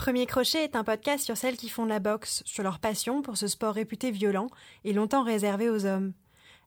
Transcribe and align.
Premier 0.00 0.24
Crochet 0.24 0.64
est 0.64 0.76
un 0.76 0.82
podcast 0.82 1.26
sur 1.26 1.36
celles 1.36 1.58
qui 1.58 1.68
font 1.68 1.84
de 1.84 1.90
la 1.90 1.98
boxe, 1.98 2.42
sur 2.46 2.62
leur 2.62 2.78
passion 2.78 3.20
pour 3.20 3.36
ce 3.36 3.46
sport 3.46 3.74
réputé 3.74 4.10
violent 4.10 4.46
et 4.82 4.94
longtemps 4.94 5.22
réservé 5.22 5.68
aux 5.68 5.84
hommes. 5.84 6.14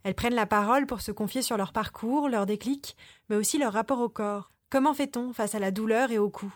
Elles 0.04 0.14
prennent 0.14 0.36
la 0.36 0.46
parole 0.46 0.86
pour 0.86 1.02
se 1.02 1.12
confier 1.12 1.42
sur 1.42 1.58
leur 1.58 1.74
parcours, 1.74 2.30
leurs 2.30 2.46
déclics, 2.46 2.96
mais 3.30 3.36
aussi 3.36 3.58
leur 3.58 3.74
rapport 3.74 4.02
au 4.02 4.08
corps. 4.08 4.52
Comment 4.70 4.94
fait-on 4.94 5.34
face 5.34 5.56
à 5.56 5.60
la 5.60 5.72
douleur 5.72 6.12
et 6.12 6.20
au 6.20 6.30
coup? 6.30 6.54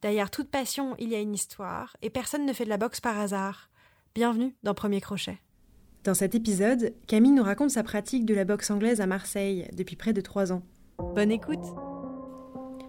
Derrière 0.00 0.32
toute 0.32 0.50
passion, 0.50 0.96
il 0.98 1.08
y 1.08 1.14
a 1.14 1.20
une 1.20 1.34
histoire, 1.34 1.96
et 2.02 2.10
personne 2.10 2.46
ne 2.46 2.52
fait 2.52 2.64
de 2.64 2.70
la 2.70 2.78
boxe 2.78 3.00
par 3.00 3.20
hasard. 3.20 3.70
Bienvenue 4.16 4.56
dans 4.64 4.74
Premier 4.74 5.00
Crochet. 5.00 5.38
Dans 6.02 6.14
cet 6.14 6.34
épisode, 6.34 6.94
Camille 7.06 7.30
nous 7.30 7.44
raconte 7.44 7.70
sa 7.70 7.84
pratique 7.84 8.26
de 8.26 8.34
la 8.34 8.44
boxe 8.44 8.72
anglaise 8.72 9.00
à 9.00 9.06
Marseille 9.06 9.68
depuis 9.72 9.94
près 9.94 10.12
de 10.12 10.20
trois 10.20 10.50
ans. 10.50 10.64
Bonne 11.14 11.30
écoute 11.30 11.64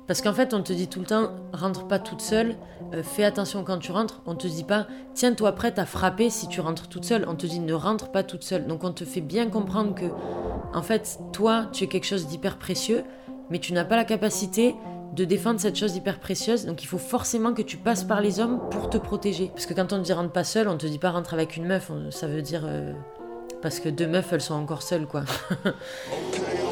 parce 0.08 0.22
qu'en 0.22 0.34
fait, 0.34 0.54
on 0.54 0.62
te 0.62 0.74
dit 0.74 0.88
tout 0.88 1.00
le 1.00 1.06
temps, 1.06 1.32
rentre 1.54 1.88
pas 1.88 2.00
toute 2.00 2.22
seule, 2.22 2.56
euh, 2.94 3.04
fais 3.04 3.24
attention 3.24 3.64
quand 3.64 3.80
tu 3.80 3.92
rentres. 3.92 4.22
On 4.26 4.36
te 4.36 4.48
dit 4.48 4.64
pas, 4.64 4.88
tiens-toi 5.14 5.54
prête 5.54 5.80
à 5.80 5.86
frapper 5.86 6.30
si 6.30 6.48
tu 6.48 6.60
rentres 6.60 6.88
toute 6.90 7.06
seule. 7.06 7.26
On 7.28 7.36
te 7.36 7.46
dit, 7.46 7.60
ne 7.60 7.74
rentre 7.74 8.12
pas 8.12 8.24
toute 8.24 8.44
seule. 8.44 8.68
Donc 8.68 8.84
on 8.84 8.92
te 8.92 9.06
fait 9.06 9.22
bien 9.22 9.50
comprendre 9.50 9.96
que, 9.96 10.06
en 10.74 10.82
fait, 10.82 11.20
toi, 11.32 11.68
tu 11.72 11.86
es 11.86 11.88
quelque 11.88 12.06
chose 12.06 12.28
d'hyper 12.28 12.58
précieux, 12.58 13.04
mais 13.50 13.60
tu 13.60 13.72
n'as 13.74 13.86
pas 13.86 13.96
la 13.96 14.06
capacité 14.06 14.76
de 15.14 15.26
défendre 15.26 15.60
cette 15.60 15.76
chose 15.78 15.96
hyper 15.96 16.20
précieuse. 16.20 16.66
Donc 16.66 16.84
il 16.84 16.88
faut 16.88 16.98
forcément 16.98 17.54
que 17.54 17.62
tu 17.62 17.78
passes 17.78 18.04
par 18.04 18.20
les 18.20 18.40
hommes 18.40 18.60
pour 18.72 18.90
te 18.90 18.98
protéger. 18.98 19.52
Parce 19.54 19.66
que 19.66 19.74
quand 19.74 19.94
on 19.94 20.00
te 20.00 20.04
dit 20.04 20.14
rentre 20.14 20.32
pas 20.32 20.44
seule, 20.44 20.68
on 20.68 20.78
te 20.78 20.88
dit 20.88 21.00
pas 21.00 21.12
rentre 21.12 21.34
avec 21.34 21.56
une 21.56 21.66
meuf. 21.66 21.92
Ça 22.10 22.28
veut 22.28 22.42
dire. 22.42 22.64
Euh, 22.66 22.92
parce 23.62 23.80
que 23.80 23.88
deux 23.88 24.08
meufs, 24.08 24.34
elles 24.34 24.42
sont 24.42 24.56
encore 24.56 24.82
seules, 24.82 25.08
quoi. 25.08 25.24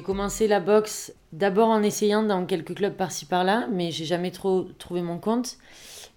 J'ai 0.00 0.06
commencé 0.06 0.48
la 0.48 0.60
boxe 0.60 1.12
d'abord 1.34 1.68
en 1.68 1.82
essayant 1.82 2.22
dans 2.22 2.46
quelques 2.46 2.74
clubs 2.74 2.94
par-ci 2.94 3.26
par-là, 3.26 3.68
mais 3.70 3.90
j'ai 3.90 4.06
jamais 4.06 4.30
trop 4.30 4.62
trouvé 4.78 5.02
mon 5.02 5.18
compte. 5.18 5.58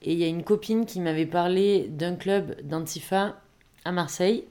Et 0.01 0.13
il 0.13 0.19
y 0.19 0.23
a 0.23 0.27
une 0.27 0.45
copine 0.45 0.85
qui 0.85 1.01
m'avait 1.01 1.25
parlé 1.25 1.89
d'un 1.89 2.15
club 2.15 2.55
d'Antifa 2.61 3.35
à 3.83 3.91
Marseille, 3.91 4.45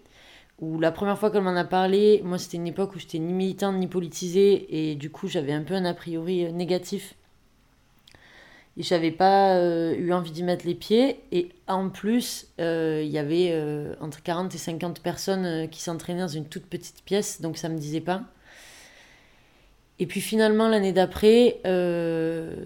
où 0.61 0.79
la 0.79 0.93
première 0.93 1.19
fois 1.19 1.31
qu'elle 1.31 1.45
m'en 1.45 1.57
a 1.57 1.65
parlé, 1.65 2.21
moi 2.23 2.37
c'était 2.37 2.59
une 2.59 2.67
époque 2.67 2.95
où 2.95 2.99
j'étais 2.99 3.19
ni 3.21 3.33
militante 3.33 3.77
ni 3.77 3.87
politisée, 3.87 4.91
et 4.91 4.97
du 4.97 5.09
coup 5.09 5.29
j'avais 5.29 5.55
un 5.55 5.63
peu 5.63 5.73
un 5.73 5.87
a 5.87 5.95
priori 5.95 6.45
euh, 6.45 6.51
négatif. 6.51 7.15
Et 8.77 8.83
j'avais 8.83 9.13
pas 9.13 9.57
euh, 9.57 9.95
eu 9.95 10.13
envie 10.13 10.33
d'y 10.33 10.43
mettre 10.43 10.67
les 10.67 10.75
pieds. 10.75 11.21
Et 11.33 11.49
en 11.69 11.89
plus, 11.89 12.49
euh, 12.61 13.01
il 13.03 13.11
y 13.11 13.17
avait 13.17 13.59
entre 13.99 14.23
40 14.23 14.55
et 14.55 14.59
50 14.59 15.01
personnes 15.01 15.71
qui 15.71 15.81
s'entraînaient 15.81 16.21
dans 16.21 16.29
une 16.29 16.49
toute 16.51 16.67
petite 16.67 17.03
pièce, 17.07 17.41
donc 17.41 17.57
ça 17.57 17.71
me 17.71 17.79
disait 17.79 18.03
pas. 18.03 18.25
Et 20.03 20.07
puis 20.07 20.21
finalement, 20.21 20.67
l'année 20.67 20.93
d'après, 20.93 21.61
euh, 21.65 22.57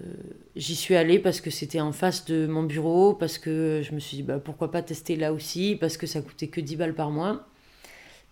j'y 0.55 0.75
suis 0.75 0.95
allée 0.95 1.19
parce 1.19 1.39
que 1.39 1.51
c'était 1.51 1.79
en 1.79 1.91
face 1.91 2.25
de 2.25 2.47
mon 2.47 2.63
bureau, 2.63 3.13
parce 3.13 3.37
que 3.37 3.83
je 3.87 3.93
me 3.93 3.99
suis 3.99 4.17
dit 4.17 4.23
bah, 4.23 4.39
pourquoi 4.43 4.71
pas 4.71 4.81
tester 4.81 5.15
là 5.15 5.31
aussi, 5.31 5.77
parce 5.79 5.97
que 5.97 6.07
ça 6.07 6.21
coûtait 6.21 6.47
que 6.47 6.59
10 6.59 6.77
balles 6.77 6.95
par 6.95 7.11
mois. 7.11 7.45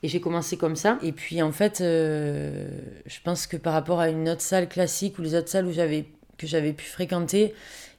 Et 0.02 0.08
j'ai 0.08 0.20
commencé 0.20 0.58
comme 0.58 0.76
ça. 0.76 0.98
Et 1.04 1.12
puis 1.12 1.44
en 1.44 1.52
fait, 1.52 1.82
euh, 1.82 2.68
je 3.06 3.20
pense 3.24 3.46
que 3.46 3.58
par 3.58 3.74
rapport 3.74 4.00
à 4.00 4.10
une 4.10 4.28
autre 4.28 4.42
salle 4.42 4.68
classique 4.68 5.20
ou 5.20 5.22
les 5.22 5.36
autres 5.36 5.50
salles 5.50 5.68
où 5.68 5.72
que 5.72 6.48
j'avais 6.48 6.74
pu 6.74 6.86
fréquenter, 6.86 7.54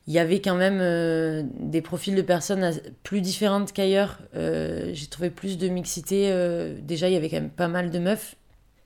il 0.08 0.12
y 0.12 0.18
avait 0.18 0.40
quand 0.40 0.56
même 0.56 0.80
euh, 0.80 1.44
des 1.60 1.82
profils 1.82 2.16
de 2.16 2.22
personnes 2.22 2.80
plus 3.04 3.20
différentes 3.20 3.72
qu'ailleurs. 3.72 4.18
j'ai 4.34 5.06
trouvé 5.08 5.30
plus 5.30 5.56
de 5.56 5.68
mixité. 5.68 6.34
déjà, 6.82 7.08
il 7.08 7.12
y 7.14 7.16
avait 7.16 7.28
quand 7.28 7.40
même 7.40 7.50
pas 7.50 7.68
mal 7.68 7.92
de 7.92 8.00
meufs 8.00 8.34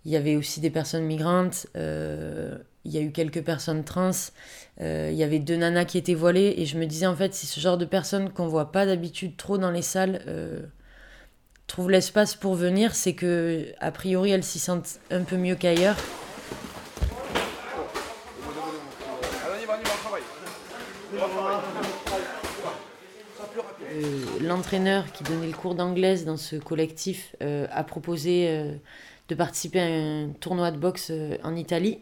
il 0.05 0.13
y 0.13 0.17
avait 0.17 0.37
aussi 0.37 0.61
des 0.61 0.71
personnes 0.71 1.05
migrantes, 1.05 1.67
euh, 1.77 2.57
il 2.85 2.93
y 2.93 2.99
a 2.99 3.03
eu 3.03 3.13
quelques 3.13 3.43
personnes 3.43 3.85
trans, 3.85 4.11
euh, 4.81 5.11
il 5.13 5.19
y 5.19 5.23
avait 5.23 5.39
deux 5.39 5.57
nanas 5.57 5.85
qui 5.85 5.99
étaient 5.99 6.15
voilées, 6.15 6.55
et 6.57 6.65
je 6.65 6.79
me 6.79 6.87
disais 6.87 7.07
en 7.07 7.15
fait, 7.15 7.35
si 7.35 7.47
ce 7.47 7.61
genre 7.61 7.77
de 7.77 7.85
personnes 7.85 8.31
qu'on 8.31 8.49
voit 8.49 8.73
pas 8.73 8.87
d'habitude 8.87 9.37
trop 9.37 9.59
dans 9.59 9.71
les 9.71 9.83
salles 9.83 10.23
euh, 10.27 10.63
trouvent 11.67 11.91
l'espace 11.91 12.35
pour 12.35 12.55
venir, 12.55 12.95
c'est 12.95 13.13
que 13.13 13.67
a 13.81 13.91
priori 13.91 14.31
elles 14.31 14.45
s'y 14.45 14.59
sentent 14.59 15.01
un 15.11 15.23
peu 15.23 15.37
mieux 15.37 15.55
qu'ailleurs. 15.55 15.97
L'entraîneur 24.41 25.13
qui 25.13 25.25
donnait 25.25 25.47
le 25.47 25.53
cours 25.53 25.75
d'anglaise 25.75 26.25
dans 26.25 26.37
ce 26.37 26.57
collectif 26.57 27.37
a 27.41 27.85
proposé 27.85 28.81
de 29.31 29.35
participer 29.37 29.81
à 29.81 29.85
un 29.85 30.29
tournoi 30.41 30.73
de 30.73 30.77
boxe 30.77 31.09
euh, 31.11 31.39
en 31.45 31.55
Italie 31.55 32.01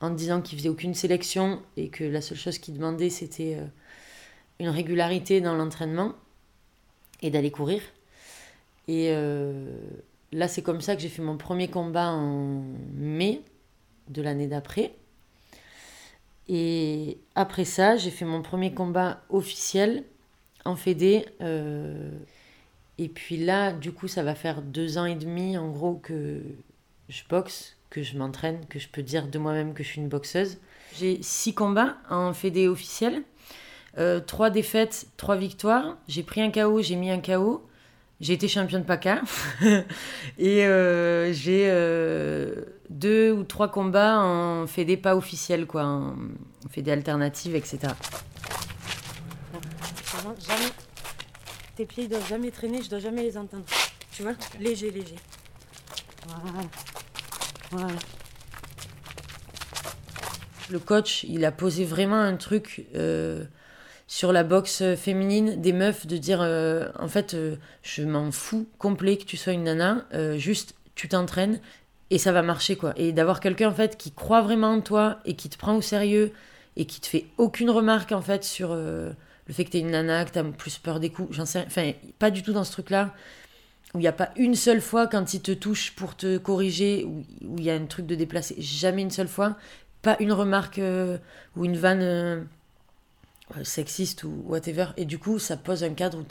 en 0.00 0.10
disant 0.10 0.40
qu'il 0.40 0.56
faisait 0.58 0.68
aucune 0.68 0.94
sélection 0.94 1.60
et 1.76 1.88
que 1.88 2.04
la 2.04 2.20
seule 2.20 2.38
chose 2.38 2.58
qu'il 2.58 2.74
demandait 2.74 3.10
c'était 3.10 3.56
euh, 3.58 3.66
une 4.60 4.68
régularité 4.68 5.40
dans 5.40 5.56
l'entraînement 5.56 6.14
et 7.20 7.30
d'aller 7.30 7.50
courir. 7.50 7.82
Et 8.86 9.08
euh, 9.10 9.76
là 10.30 10.46
c'est 10.46 10.62
comme 10.62 10.80
ça 10.80 10.94
que 10.94 11.02
j'ai 11.02 11.08
fait 11.08 11.22
mon 11.22 11.36
premier 11.36 11.68
combat 11.68 12.12
en 12.12 12.62
mai 12.94 13.42
de 14.08 14.22
l'année 14.22 14.46
d'après. 14.46 14.94
Et 16.48 17.18
après 17.36 17.64
ça, 17.64 17.96
j'ai 17.96 18.10
fait 18.10 18.24
mon 18.24 18.42
premier 18.42 18.74
combat 18.74 19.22
officiel 19.30 20.04
en 20.64 20.74
Fédé. 20.74 21.24
Et 23.02 23.08
puis 23.08 23.36
là, 23.36 23.72
du 23.72 23.90
coup, 23.90 24.06
ça 24.06 24.22
va 24.22 24.36
faire 24.36 24.62
deux 24.62 24.96
ans 24.96 25.06
et 25.06 25.16
demi, 25.16 25.58
en 25.58 25.68
gros, 25.70 25.94
que 25.94 26.40
je 27.08 27.22
boxe, 27.28 27.76
que 27.90 28.04
je 28.04 28.16
m'entraîne, 28.16 28.64
que 28.68 28.78
je 28.78 28.86
peux 28.86 29.02
dire 29.02 29.26
de 29.26 29.40
moi-même 29.40 29.74
que 29.74 29.82
je 29.82 29.88
suis 29.88 30.00
une 30.00 30.08
boxeuse. 30.08 30.58
J'ai 30.96 31.20
six 31.20 31.52
combats 31.52 31.96
en 32.08 32.32
fédé 32.32 32.68
officiel, 32.68 33.24
euh, 33.98 34.20
trois 34.20 34.50
défaites, 34.50 35.06
trois 35.16 35.34
victoires. 35.34 35.96
J'ai 36.06 36.22
pris 36.22 36.42
un 36.42 36.52
KO, 36.52 36.80
j'ai 36.80 36.94
mis 36.94 37.10
un 37.10 37.18
KO. 37.18 37.66
J'ai 38.20 38.34
été 38.34 38.46
championne 38.46 38.84
PACA. 38.84 39.22
et 40.38 40.64
euh, 40.64 41.32
j'ai 41.32 41.64
euh, 41.72 42.54
deux 42.88 43.32
ou 43.32 43.42
trois 43.42 43.68
combats 43.68 44.20
en 44.20 44.68
fédé 44.68 44.96
pas 44.96 45.16
officiel, 45.16 45.66
quoi, 45.66 45.82
en 45.82 46.14
fédé 46.70 46.92
alternative, 46.92 47.56
etc. 47.56 47.94
Jamais 50.38 50.70
tes 51.82 51.86
pieds, 51.86 52.04
ils 52.04 52.08
doivent 52.08 52.28
jamais 52.28 52.52
traîner, 52.52 52.80
je 52.80 52.88
dois 52.88 53.00
jamais 53.00 53.22
les 53.22 53.36
entendre. 53.36 53.64
Tu 54.12 54.22
vois 54.22 54.34
Léger, 54.60 54.92
léger. 54.92 55.16
Voilà. 56.28 56.68
Voilà. 57.72 57.94
Le 60.70 60.78
coach, 60.78 61.24
il 61.24 61.44
a 61.44 61.50
posé 61.50 61.84
vraiment 61.84 62.20
un 62.20 62.36
truc 62.36 62.86
euh, 62.94 63.44
sur 64.06 64.32
la 64.32 64.44
boxe 64.44 64.94
féminine 64.94 65.60
des 65.60 65.72
meufs 65.72 66.06
de 66.06 66.16
dire 66.16 66.40
euh, 66.40 66.88
en 67.00 67.08
fait, 67.08 67.34
euh, 67.34 67.56
je 67.82 68.04
m'en 68.04 68.30
fous 68.30 68.68
complet 68.78 69.16
que 69.16 69.24
tu 69.24 69.36
sois 69.36 69.52
une 69.52 69.64
nana, 69.64 70.06
juste 70.36 70.76
tu 70.94 71.08
t'entraînes 71.08 71.60
et 72.10 72.18
ça 72.18 72.30
va 72.30 72.42
marcher 72.42 72.76
quoi. 72.76 72.92
Et 72.96 73.12
d'avoir 73.12 73.40
quelqu'un 73.40 73.70
en 73.70 73.74
fait 73.74 73.96
qui 73.96 74.12
croit 74.12 74.42
vraiment 74.42 74.70
en 74.70 74.80
toi 74.82 75.18
et 75.24 75.34
qui 75.34 75.48
te 75.48 75.58
prend 75.58 75.74
au 75.74 75.82
sérieux 75.82 76.30
et 76.76 76.84
qui 76.84 77.00
te 77.00 77.08
fait 77.08 77.26
aucune 77.38 77.70
remarque 77.70 78.12
en 78.12 78.22
fait 78.22 78.44
sur 78.44 78.76
le 79.46 79.54
fait 79.54 79.64
que 79.64 79.70
tu 79.70 79.78
es 79.78 79.80
une 79.80 79.90
nana, 79.90 80.24
que 80.24 80.32
tu 80.32 80.38
as 80.38 80.44
plus 80.44 80.78
peur 80.78 81.00
des 81.00 81.10
coups, 81.10 81.34
j'en 81.34 81.46
sais 81.46 81.64
Enfin, 81.66 81.92
pas 82.18 82.30
du 82.30 82.42
tout 82.42 82.52
dans 82.52 82.64
ce 82.64 82.72
truc-là, 82.72 83.14
où 83.94 83.98
il 83.98 84.02
n'y 84.02 84.08
a 84.08 84.12
pas 84.12 84.30
une 84.36 84.54
seule 84.54 84.80
fois 84.80 85.06
quand 85.06 85.34
il 85.34 85.42
te 85.42 85.52
touche 85.52 85.94
pour 85.94 86.16
te 86.16 86.38
corriger, 86.38 87.04
où 87.04 87.58
il 87.58 87.64
y 87.64 87.70
a 87.70 87.74
un 87.74 87.86
truc 87.86 88.06
de 88.06 88.14
déplacé, 88.14 88.54
jamais 88.58 89.02
une 89.02 89.10
seule 89.10 89.28
fois, 89.28 89.56
pas 90.00 90.16
une 90.20 90.32
remarque 90.32 90.78
euh, 90.78 91.18
ou 91.56 91.64
une 91.64 91.76
vanne 91.76 92.02
euh, 92.02 92.40
sexiste 93.62 94.24
ou 94.24 94.42
whatever. 94.46 94.86
Et 94.96 95.04
du 95.04 95.18
coup, 95.18 95.38
ça 95.38 95.56
pose 95.56 95.84
un 95.84 95.94
cadre 95.94 96.18
où 96.18 96.24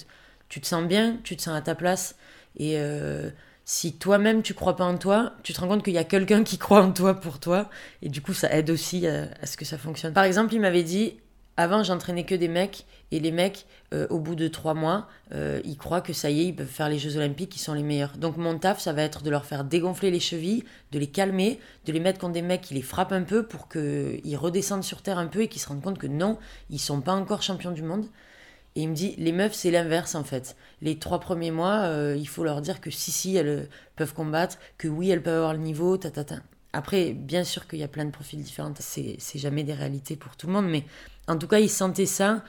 tu 0.50 0.62
te 0.62 0.68
sens 0.68 0.86
bien, 0.88 1.18
tu 1.24 1.36
te 1.36 1.42
sens 1.42 1.56
à 1.56 1.62
ta 1.62 1.76
place, 1.76 2.16
et 2.58 2.74
euh, 2.78 3.30
si 3.66 3.94
toi-même 3.94 4.42
tu 4.42 4.54
crois 4.54 4.76
pas 4.76 4.86
en 4.86 4.98
toi, 4.98 5.34
tu 5.44 5.54
te 5.54 5.60
rends 5.60 5.68
compte 5.68 5.84
qu'il 5.84 5.94
y 5.94 6.00
a 6.00 6.04
quelqu'un 6.04 6.44
qui 6.44 6.58
croit 6.58 6.82
en 6.82 6.92
toi 6.92 7.20
pour 7.20 7.40
toi, 7.40 7.70
et 8.02 8.10
du 8.10 8.22
coup, 8.22 8.34
ça 8.34 8.52
aide 8.52 8.70
aussi 8.70 9.06
à 9.06 9.46
ce 9.46 9.56
que 9.56 9.66
ça 9.66 9.78
fonctionne. 9.78 10.14
Par 10.14 10.24
exemple, 10.24 10.54
il 10.54 10.62
m'avait 10.62 10.84
dit 10.84 11.20
avant, 11.62 11.84
j'entraînais 11.84 12.26
que 12.26 12.36
des 12.36 12.48
mecs, 12.48 12.86
et 13.12 13.20
les 13.20 13.32
mecs, 13.32 13.66
euh, 13.94 14.08
au 14.10 14.20
bout 14.20 14.36
de 14.36 14.48
trois 14.48 14.74
mois, 14.74 15.08
euh, 15.34 15.62
ils 15.66 15.78
croient 15.78 16.02
que 16.02 16.14
ça 16.14 16.30
y 16.30 16.42
est, 16.42 16.46
ils 16.46 16.56
peuvent 16.56 16.68
faire 16.68 16.90
les 16.90 16.98
Jeux 16.98 17.18
Olympiques, 17.18 17.56
ils 17.56 17.60
sont 17.60 17.74
les 17.74 17.84
meilleurs. 17.84 18.18
Donc 18.18 18.38
mon 18.38 18.58
taf, 18.58 18.80
ça 18.80 18.94
va 18.94 19.04
être 19.04 19.22
de 19.22 19.30
leur 19.30 19.46
faire 19.46 19.64
dégonfler 19.64 20.12
les 20.12 20.20
chevilles, 20.20 20.64
de 20.92 21.00
les 21.00 21.08
calmer, 21.08 21.60
de 21.86 21.92
les 21.92 22.00
mettre 22.00 22.20
contre 22.20 22.34
des 22.34 22.42
mecs 22.42 22.62
qui 22.62 22.74
les 22.74 22.82
frappent 22.82 23.12
un 23.12 23.24
peu 23.24 23.46
pour 23.46 23.68
qu'ils 23.68 24.38
redescendent 24.38 24.84
sur 24.84 25.02
terre 25.02 25.18
un 25.18 25.28
peu 25.28 25.42
et 25.42 25.48
qu'ils 25.48 25.62
se 25.62 25.68
rendent 25.68 25.82
compte 25.82 25.98
que 25.98 26.08
non, 26.08 26.38
ils 26.70 26.80
sont 26.80 27.02
pas 27.02 27.14
encore 27.14 27.42
champions 27.42 27.72
du 27.72 27.84
monde. 27.84 28.06
Et 28.76 28.84
il 28.84 28.90
me 28.90 28.96
dit, 28.96 29.16
les 29.18 29.34
meufs, 29.34 29.54
c'est 29.54 29.72
l'inverse 29.72 30.16
en 30.16 30.24
fait. 30.24 30.56
Les 30.82 30.98
trois 30.98 31.20
premiers 31.20 31.52
mois, 31.52 31.82
euh, 31.82 32.16
il 32.18 32.28
faut 32.28 32.46
leur 32.46 32.62
dire 32.62 32.80
que 32.80 32.90
si, 32.90 33.12
si, 33.12 33.36
elles 33.36 33.68
peuvent 33.98 34.14
combattre, 34.14 34.58
que 34.78 34.88
oui, 34.88 35.10
elles 35.10 35.22
peuvent 35.22 35.36
avoir 35.36 35.54
le 35.54 35.60
niveau, 35.60 35.98
ta. 35.98 36.10
Après, 36.74 37.12
bien 37.12 37.44
sûr 37.44 37.68
qu'il 37.68 37.80
y 37.80 37.84
a 37.84 37.90
plein 37.90 38.06
de 38.06 38.12
profils 38.12 38.42
différents, 38.42 38.74
c'est 38.80 39.18
jamais 39.36 39.64
des 39.64 39.74
réalités 39.74 40.16
pour 40.16 40.38
tout 40.38 40.48
le 40.48 40.54
monde, 40.54 40.70
mais 40.70 40.86
en 41.32 41.38
tout 41.38 41.48
cas, 41.48 41.60
il 41.60 41.70
sentait 41.70 42.06
ça, 42.06 42.44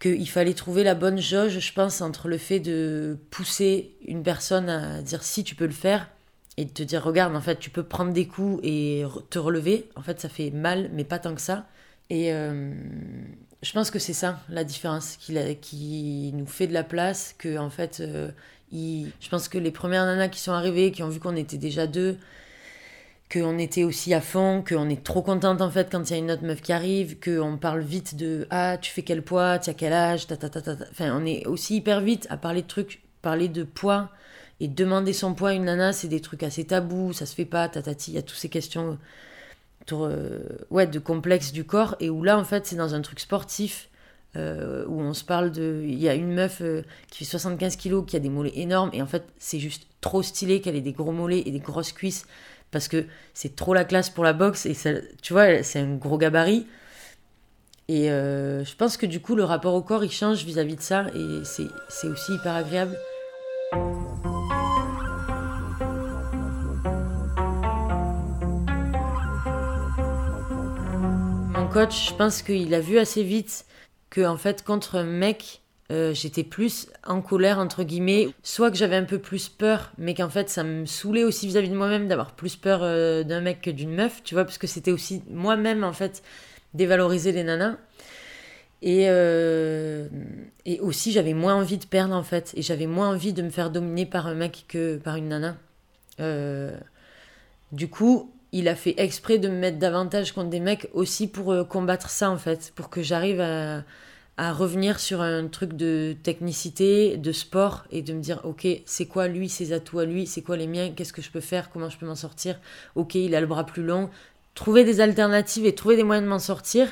qu'il 0.00 0.28
fallait 0.28 0.54
trouver 0.54 0.84
la 0.84 0.94
bonne 0.94 1.18
jauge, 1.18 1.58
je 1.58 1.72
pense, 1.72 2.00
entre 2.00 2.28
le 2.28 2.38
fait 2.38 2.60
de 2.60 3.16
pousser 3.30 3.96
une 4.06 4.22
personne 4.22 4.68
à 4.68 5.02
dire 5.02 5.22
si 5.22 5.44
tu 5.44 5.54
peux 5.54 5.66
le 5.66 5.72
faire 5.72 6.10
et 6.56 6.64
de 6.64 6.70
te 6.70 6.82
dire 6.82 7.02
regarde, 7.02 7.34
en 7.34 7.40
fait, 7.40 7.58
tu 7.58 7.70
peux 7.70 7.82
prendre 7.82 8.12
des 8.12 8.26
coups 8.26 8.60
et 8.62 9.04
te 9.30 9.38
relever. 9.38 9.88
En 9.96 10.02
fait, 10.02 10.20
ça 10.20 10.28
fait 10.28 10.50
mal, 10.50 10.90
mais 10.92 11.04
pas 11.04 11.18
tant 11.18 11.34
que 11.34 11.40
ça. 11.40 11.66
Et 12.10 12.32
euh, 12.32 12.72
je 13.62 13.72
pense 13.72 13.90
que 13.90 13.98
c'est 13.98 14.12
ça 14.12 14.40
la 14.48 14.64
différence 14.64 15.16
qui, 15.16 16.32
nous 16.34 16.46
fait 16.46 16.66
de 16.66 16.74
la 16.74 16.84
place, 16.84 17.34
que 17.38 17.58
en 17.58 17.70
fait, 17.70 18.00
euh, 18.00 18.30
je 18.72 19.28
pense 19.30 19.48
que 19.48 19.58
les 19.58 19.70
premières 19.70 20.04
nanas 20.04 20.28
qui 20.28 20.40
sont 20.40 20.52
arrivées, 20.52 20.92
qui 20.92 21.02
ont 21.02 21.08
vu 21.08 21.20
qu'on 21.20 21.36
était 21.36 21.58
déjà 21.58 21.86
deux, 21.86 22.18
qu'on 23.34 23.58
était 23.58 23.82
aussi 23.82 24.14
à 24.14 24.20
fond, 24.20 24.62
qu'on 24.66 24.88
est 24.88 25.02
trop 25.02 25.20
contente 25.20 25.60
en 25.60 25.70
fait 25.70 25.90
quand 25.90 26.08
il 26.08 26.12
y 26.12 26.16
a 26.16 26.18
une 26.18 26.30
autre 26.30 26.44
meuf 26.44 26.62
qui 26.62 26.72
arrive, 26.72 27.18
qu'on 27.18 27.56
parle 27.56 27.80
vite 27.80 28.14
de 28.14 28.46
ah 28.50 28.78
tu 28.80 28.92
fais 28.92 29.02
quel 29.02 29.22
poids, 29.22 29.58
tu 29.58 29.70
as 29.70 29.74
quel 29.74 29.92
âge, 29.92 30.28
ta, 30.28 30.36
Enfin, 30.90 31.18
on 31.20 31.26
est 31.26 31.44
aussi 31.46 31.76
hyper 31.76 32.00
vite 32.00 32.28
à 32.30 32.36
parler 32.36 32.62
de 32.62 32.68
trucs, 32.68 33.02
parler 33.22 33.48
de 33.48 33.64
poids 33.64 34.10
et 34.60 34.68
demander 34.68 35.12
son 35.12 35.34
poids 35.34 35.50
à 35.50 35.52
une 35.54 35.64
nana, 35.64 35.92
c'est 35.92 36.06
des 36.06 36.20
trucs 36.20 36.44
assez 36.44 36.64
tabous, 36.64 37.12
ça 37.12 37.26
se 37.26 37.34
fait 37.34 37.44
pas, 37.44 37.68
tatati, 37.68 38.12
il 38.12 38.14
y 38.14 38.18
a 38.18 38.22
toutes 38.22 38.38
ces 38.38 38.48
questions 38.48 38.98
ouais, 40.70 40.86
de 40.86 40.98
complexe 41.00 41.52
du 41.52 41.64
corps 41.64 41.96
et 42.00 42.10
où 42.10 42.22
là 42.22 42.38
en 42.38 42.44
fait 42.44 42.66
c'est 42.66 42.76
dans 42.76 42.94
un 42.94 43.02
truc 43.02 43.20
sportif. 43.20 43.88
Euh, 44.36 44.84
où 44.88 45.00
on 45.00 45.14
se 45.14 45.22
parle 45.22 45.52
de. 45.52 45.84
Il 45.86 46.00
y 46.00 46.08
a 46.08 46.14
une 46.14 46.34
meuf 46.34 46.60
euh, 46.60 46.82
qui 47.08 47.18
fait 47.18 47.24
75 47.24 47.76
kilos, 47.76 48.04
qui 48.04 48.16
a 48.16 48.18
des 48.18 48.30
mollets 48.30 48.58
énormes, 48.58 48.90
et 48.92 49.00
en 49.00 49.06
fait, 49.06 49.22
c'est 49.38 49.60
juste 49.60 49.86
trop 50.00 50.24
stylé 50.24 50.60
qu'elle 50.60 50.74
ait 50.74 50.80
des 50.80 50.90
gros 50.90 51.12
mollets 51.12 51.44
et 51.46 51.52
des 51.52 51.60
grosses 51.60 51.92
cuisses 51.92 52.26
parce 52.74 52.88
que 52.88 53.06
c'est 53.34 53.54
trop 53.54 53.72
la 53.72 53.84
classe 53.84 54.10
pour 54.10 54.24
la 54.24 54.32
boxe 54.32 54.66
et 54.66 54.74
ça, 54.74 54.90
tu 55.22 55.32
vois, 55.32 55.62
c'est 55.62 55.78
un 55.78 55.94
gros 55.94 56.18
gabarit. 56.18 56.66
Et 57.86 58.10
euh, 58.10 58.64
je 58.64 58.74
pense 58.74 58.96
que 58.96 59.06
du 59.06 59.20
coup, 59.20 59.36
le 59.36 59.44
rapport 59.44 59.74
au 59.74 59.82
corps, 59.82 60.02
il 60.02 60.10
change 60.10 60.44
vis-à-vis 60.44 60.74
de 60.74 60.80
ça 60.80 61.06
et 61.14 61.42
c'est 61.44 62.08
aussi 62.08 62.32
hyper 62.34 62.52
agréable. 62.52 62.98
Mon 71.52 71.68
coach, 71.68 72.08
je 72.08 72.14
pense 72.14 72.42
qu'il 72.42 72.74
a 72.74 72.80
vu 72.80 72.98
assez 72.98 73.22
vite 73.22 73.66
que, 74.10 74.26
en 74.26 74.36
fait, 74.36 74.64
contre 74.64 74.96
un 74.96 75.04
mec, 75.04 75.60
euh, 75.92 76.14
j'étais 76.14 76.44
plus 76.44 76.88
en 77.06 77.20
colère, 77.20 77.58
entre 77.58 77.82
guillemets. 77.82 78.28
Soit 78.42 78.70
que 78.70 78.76
j'avais 78.76 78.96
un 78.96 79.04
peu 79.04 79.18
plus 79.18 79.48
peur, 79.48 79.92
mais 79.98 80.14
qu'en 80.14 80.30
fait, 80.30 80.48
ça 80.48 80.64
me 80.64 80.86
saoulait 80.86 81.24
aussi 81.24 81.46
vis-à-vis 81.46 81.68
de 81.68 81.76
moi-même 81.76 82.08
d'avoir 82.08 82.32
plus 82.32 82.56
peur 82.56 82.80
euh, 82.82 83.22
d'un 83.22 83.40
mec 83.40 83.60
que 83.60 83.70
d'une 83.70 83.94
meuf, 83.94 84.22
tu 84.24 84.34
vois, 84.34 84.44
parce 84.44 84.58
que 84.58 84.66
c'était 84.66 84.92
aussi 84.92 85.22
moi-même, 85.28 85.84
en 85.84 85.92
fait, 85.92 86.22
dévaloriser 86.72 87.32
les 87.32 87.44
nanas. 87.44 87.76
Et, 88.80 89.06
euh, 89.08 90.08
et 90.64 90.80
aussi, 90.80 91.12
j'avais 91.12 91.34
moins 91.34 91.54
envie 91.54 91.78
de 91.78 91.86
perdre, 91.86 92.14
en 92.14 92.22
fait. 92.22 92.52
Et 92.56 92.62
j'avais 92.62 92.86
moins 92.86 93.10
envie 93.10 93.32
de 93.34 93.42
me 93.42 93.50
faire 93.50 93.70
dominer 93.70 94.06
par 94.06 94.26
un 94.26 94.34
mec 94.34 94.64
que 94.68 94.96
par 94.96 95.16
une 95.16 95.28
nana. 95.28 95.56
du 97.72 97.88
coup, 97.88 98.30
il 98.52 98.68
a 98.68 98.74
fait 98.76 98.94
exprès 98.98 99.38
de 99.38 99.48
me 99.48 99.56
mettre 99.58 99.78
davantage 99.78 100.32
contre 100.32 100.48
des 100.48 100.60
mecs 100.60 100.88
aussi 100.94 101.26
pour 101.26 101.68
combattre 101.68 102.08
ça, 102.08 102.30
en 102.30 102.38
fait. 102.38 102.72
Pour 102.74 102.88
que 102.88 103.02
j'arrive 103.02 103.40
à 103.40 103.82
à 104.36 104.52
revenir 104.52 104.98
sur 104.98 105.20
un 105.20 105.46
truc 105.46 105.74
de 105.74 106.16
technicité, 106.22 107.16
de 107.16 107.32
sport 107.32 107.84
et 107.90 108.02
de 108.02 108.12
me 108.12 108.20
dire 108.20 108.40
ok 108.44 108.66
c'est 108.84 109.06
quoi 109.06 109.28
lui 109.28 109.48
ses 109.48 109.72
atouts 109.72 110.00
à 110.00 110.04
lui, 110.04 110.26
c'est 110.26 110.42
quoi 110.42 110.56
les 110.56 110.66
miens, 110.66 110.90
qu'est-ce 110.90 111.12
que 111.12 111.22
je 111.22 111.30
peux 111.30 111.40
faire, 111.40 111.70
comment 111.70 111.88
je 111.88 111.98
peux 111.98 112.06
m'en 112.06 112.16
sortir, 112.16 112.58
ok 112.96 113.14
il 113.14 113.34
a 113.34 113.40
le 113.40 113.46
bras 113.46 113.64
plus 113.64 113.84
long, 113.84 114.10
trouver 114.54 114.84
des 114.84 115.00
alternatives 115.00 115.66
et 115.66 115.74
trouver 115.74 115.96
des 115.96 116.02
moyens 116.02 116.24
de 116.24 116.28
m'en 116.28 116.38
sortir 116.38 116.88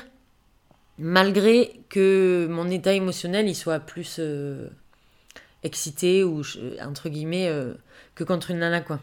malgré 0.97 1.81
que 1.89 2.47
mon 2.49 2.69
état 2.69 2.93
émotionnel 2.93 3.47
il 3.47 3.55
soit 3.55 3.79
plus 3.79 4.17
euh, 4.19 4.69
excité 5.63 6.23
ou 6.23 6.43
entre 6.81 7.09
guillemets 7.09 7.49
euh, 7.49 7.73
que 8.15 8.23
contre 8.23 8.51
une 8.51 8.59
nana 8.59 8.81
quoi. 8.81 8.99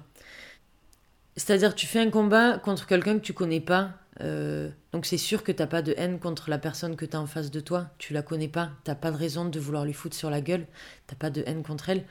C'est-à-dire 1.40 1.74
tu 1.74 1.86
fais 1.86 2.00
un 2.00 2.10
combat 2.10 2.58
contre 2.58 2.86
quelqu'un 2.86 3.18
que 3.18 3.24
tu 3.24 3.32
connais 3.32 3.60
pas 3.60 3.92
euh, 4.22 4.68
donc 4.92 5.06
c'est 5.06 5.16
sûr 5.16 5.42
que 5.42 5.50
t'as 5.52 5.66
pas 5.66 5.80
de 5.80 5.94
haine 5.96 6.18
contre 6.18 6.50
la 6.50 6.58
personne 6.58 6.94
que 6.94 7.06
tu 7.06 7.16
as 7.16 7.20
en 7.20 7.26
face 7.26 7.50
de 7.50 7.60
toi. 7.60 7.88
Tu 7.96 8.12
la 8.12 8.20
connais 8.20 8.48
pas. 8.48 8.70
T'as 8.84 8.94
pas 8.94 9.10
de 9.10 9.16
raison 9.16 9.46
de 9.46 9.58
vouloir 9.58 9.86
lui 9.86 9.94
foutre 9.94 10.14
sur 10.14 10.28
la 10.28 10.42
gueule. 10.42 10.66
T'as 11.06 11.16
pas 11.16 11.30
de 11.30 11.42
haine 11.46 11.62
contre 11.62 11.88
elle. 11.88 12.04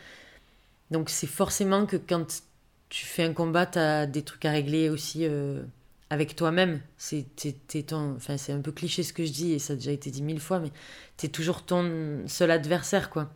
Donc 0.90 1.12
c'est 1.12 1.28
forcément 1.28 1.86
que 1.86 1.98
quand 1.98 2.42
tu 2.90 3.06
fais 3.06 3.24
un 3.24 3.34
combat, 3.34 3.68
t'as 3.68 4.08
des 4.08 4.24
trucs 4.24 4.46
à 4.46 4.52
régler 4.52 4.90
aussi 4.90 5.26
euh, 5.26 5.62
avec 6.10 6.36
toi-même. 6.36 6.82
C'est 6.98 7.28
enfin, 7.92 8.36
un 8.50 8.62
peu 8.62 8.72
cliché 8.72 9.04
ce 9.04 9.14
que 9.14 9.24
je 9.24 9.32
dis 9.32 9.52
et 9.52 9.60
ça 9.60 9.74
a 9.74 9.76
déjà 9.76 9.92
été 9.92 10.10
dit 10.10 10.24
mille 10.24 10.40
fois, 10.40 10.60
mais 10.60 10.72
t'es 11.18 11.28
toujours 11.28 11.64
ton 11.64 12.24
seul 12.26 12.50
adversaire, 12.50 13.12
quoi. 13.12 13.32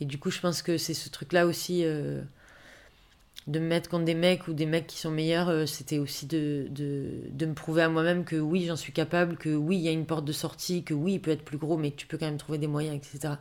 Et 0.00 0.04
du 0.04 0.18
coup, 0.18 0.30
je 0.30 0.40
pense 0.40 0.62
que 0.62 0.78
c'est 0.78 0.94
ce 0.94 1.08
truc-là 1.08 1.46
aussi. 1.46 1.84
Euh, 1.84 2.22
de 3.46 3.58
me 3.58 3.66
mettre 3.66 3.90
contre 3.90 4.04
des 4.04 4.14
mecs 4.14 4.48
ou 4.48 4.54
des 4.54 4.66
mecs 4.66 4.86
qui 4.86 4.98
sont 4.98 5.10
meilleurs, 5.10 5.48
euh, 5.48 5.66
c'était 5.66 5.98
aussi 5.98 6.26
de, 6.26 6.66
de, 6.70 7.46
me 7.46 7.52
prouver 7.54 7.82
à 7.82 7.88
moi-même 7.88 8.24
que 8.24 8.36
oui, 8.36 8.64
j'en 8.66 8.76
suis 8.76 8.92
capable, 8.92 9.36
que 9.36 9.54
oui, 9.54 9.76
il 9.76 9.82
y 9.82 9.88
a 9.88 9.92
une 9.92 10.06
porte 10.06 10.24
de 10.24 10.32
sortie, 10.32 10.82
que 10.82 10.94
oui, 10.94 11.14
il 11.14 11.20
peut 11.20 11.30
être 11.30 11.44
plus 11.44 11.58
gros, 11.58 11.76
mais 11.76 11.90
tu 11.90 12.06
peux 12.06 12.16
quand 12.16 12.26
même 12.26 12.38
trouver 12.38 12.58
des 12.58 12.66
moyens, 12.66 12.96
etc. 12.96 13.34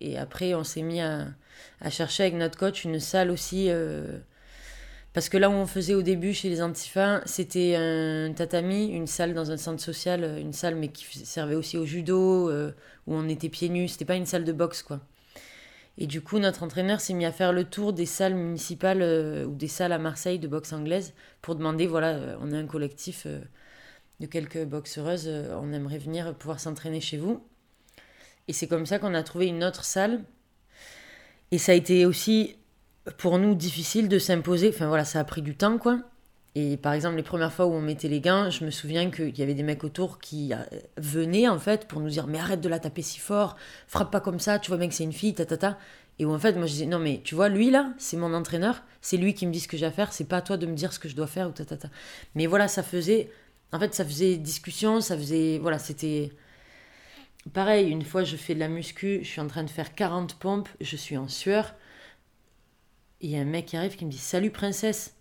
Et 0.00 0.18
après, 0.18 0.54
on 0.54 0.64
s'est 0.64 0.82
mis 0.82 1.00
à, 1.00 1.28
chercher 1.90 2.24
avec 2.24 2.34
notre 2.34 2.58
coach 2.58 2.84
une 2.84 3.00
salle 3.00 3.30
aussi. 3.30 3.66
Euh, 3.68 4.18
parce 5.12 5.28
que 5.28 5.36
là 5.36 5.50
où 5.50 5.54
on 5.54 5.66
faisait 5.66 5.94
au 5.94 6.02
début 6.02 6.32
chez 6.34 6.48
les 6.48 6.62
Antifa, 6.62 7.22
c'était 7.26 7.74
un 7.76 8.32
tatami, 8.32 8.88
une 8.88 9.06
salle 9.06 9.34
dans 9.34 9.50
un 9.50 9.56
centre 9.56 9.82
social, 9.82 10.38
une 10.38 10.52
salle 10.52 10.76
mais 10.76 10.88
qui 10.88 11.04
servait 11.24 11.56
aussi 11.56 11.76
au 11.76 11.84
judo, 11.84 12.48
euh, 12.50 12.72
où 13.06 13.14
on 13.14 13.28
était 13.28 13.48
pieds 13.48 13.68
nus. 13.68 13.88
C'était 13.88 14.04
pas 14.04 14.16
une 14.16 14.26
salle 14.26 14.44
de 14.44 14.52
boxe, 14.52 14.82
quoi. 14.82 15.00
Et 16.00 16.06
du 16.06 16.20
coup, 16.20 16.38
notre 16.38 16.62
entraîneur 16.62 17.00
s'est 17.00 17.14
mis 17.14 17.24
à 17.24 17.32
faire 17.32 17.52
le 17.52 17.64
tour 17.64 17.92
des 17.92 18.06
salles 18.06 18.34
municipales 18.34 19.02
euh, 19.02 19.46
ou 19.46 19.56
des 19.56 19.66
salles 19.66 19.92
à 19.92 19.98
Marseille 19.98 20.38
de 20.38 20.46
boxe 20.46 20.72
anglaise 20.72 21.12
pour 21.42 21.56
demander 21.56 21.88
voilà, 21.88 22.38
on 22.40 22.52
a 22.52 22.56
un 22.56 22.66
collectif 22.66 23.26
de 24.20 24.26
quelques 24.26 24.64
boxereuses, 24.64 25.28
on 25.60 25.72
aimerait 25.72 25.98
venir 25.98 26.34
pouvoir 26.34 26.60
s'entraîner 26.60 27.00
chez 27.00 27.16
vous. 27.16 27.42
Et 28.48 28.52
c'est 28.52 28.66
comme 28.66 28.86
ça 28.86 28.98
qu'on 28.98 29.14
a 29.14 29.22
trouvé 29.22 29.46
une 29.46 29.62
autre 29.62 29.84
salle. 29.84 30.22
Et 31.50 31.58
ça 31.58 31.72
a 31.72 31.74
été 31.74 32.04
aussi 32.06 32.56
pour 33.18 33.38
nous 33.38 33.54
difficile 33.54 34.08
de 34.08 34.18
s'imposer. 34.18 34.70
Enfin 34.70 34.88
voilà, 34.88 35.04
ça 35.04 35.20
a 35.20 35.24
pris 35.24 35.42
du 35.42 35.56
temps 35.56 35.78
quoi. 35.78 36.00
Et 36.54 36.76
par 36.76 36.92
exemple, 36.92 37.16
les 37.16 37.22
premières 37.22 37.52
fois 37.52 37.66
où 37.66 37.72
on 37.72 37.80
mettait 37.80 38.08
les 38.08 38.20
gants, 38.20 38.50
je 38.50 38.64
me 38.64 38.70
souviens 38.70 39.10
qu'il 39.10 39.38
y 39.38 39.42
avait 39.42 39.54
des 39.54 39.62
mecs 39.62 39.84
autour 39.84 40.18
qui 40.18 40.52
euh, 40.52 40.56
venaient 40.96 41.46
en 41.46 41.58
fait 41.58 41.86
pour 41.86 42.00
nous 42.00 42.08
dire 42.08 42.26
Mais 42.26 42.38
arrête 42.38 42.60
de 42.60 42.68
la 42.68 42.78
taper 42.80 43.02
si 43.02 43.20
fort, 43.20 43.56
frappe 43.86 44.10
pas 44.10 44.20
comme 44.20 44.40
ça, 44.40 44.58
tu 44.58 44.70
vois 44.70 44.84
que 44.84 44.92
c'est 44.92 45.04
une 45.04 45.12
fille, 45.12 45.34
ta 45.34 45.46
ta 45.46 45.56
ta. 45.56 45.78
Et 46.18 46.24
où 46.24 46.34
en 46.34 46.38
fait, 46.38 46.54
moi 46.54 46.66
je 46.66 46.72
disais 46.72 46.86
Non, 46.86 46.98
mais 46.98 47.20
tu 47.22 47.34
vois, 47.34 47.48
lui 47.48 47.70
là, 47.70 47.92
c'est 47.98 48.16
mon 48.16 48.34
entraîneur, 48.34 48.82
c'est 49.02 49.18
lui 49.18 49.34
qui 49.34 49.46
me 49.46 49.52
dit 49.52 49.60
ce 49.60 49.68
que 49.68 49.76
j'ai 49.76 49.86
à 49.86 49.92
faire, 49.92 50.12
c'est 50.12 50.24
pas 50.24 50.38
à 50.38 50.42
toi 50.42 50.56
de 50.56 50.66
me 50.66 50.74
dire 50.74 50.92
ce 50.92 50.98
que 50.98 51.08
je 51.08 51.14
dois 51.14 51.28
faire 51.28 51.48
ou 51.48 51.52
ta 51.52 51.64
ta 51.64 51.76
ta. 51.76 51.88
Mais 52.34 52.46
voilà, 52.46 52.66
ça 52.66 52.82
faisait. 52.82 53.30
En 53.72 53.78
fait, 53.78 53.94
ça 53.94 54.04
faisait 54.04 54.36
discussion, 54.36 55.00
ça 55.00 55.16
faisait. 55.16 55.58
Voilà, 55.58 55.78
c'était. 55.78 56.32
Pareil, 57.52 57.90
une 57.90 58.02
fois 58.02 58.24
je 58.24 58.36
fais 58.36 58.54
de 58.54 58.60
la 58.60 58.68
muscu, 58.68 59.20
je 59.22 59.28
suis 59.28 59.40
en 59.40 59.46
train 59.46 59.64
de 59.64 59.70
faire 59.70 59.94
40 59.94 60.34
pompes, 60.34 60.68
je 60.80 60.96
suis 60.96 61.16
en 61.16 61.28
sueur. 61.28 61.74
Il 63.20 63.30
y 63.30 63.36
a 63.36 63.40
un 63.40 63.44
mec 63.44 63.66
qui 63.66 63.76
arrive 63.76 63.96
qui 63.96 64.04
me 64.04 64.10
dit 64.10 64.18
Salut 64.18 64.50
princesse. 64.50 65.14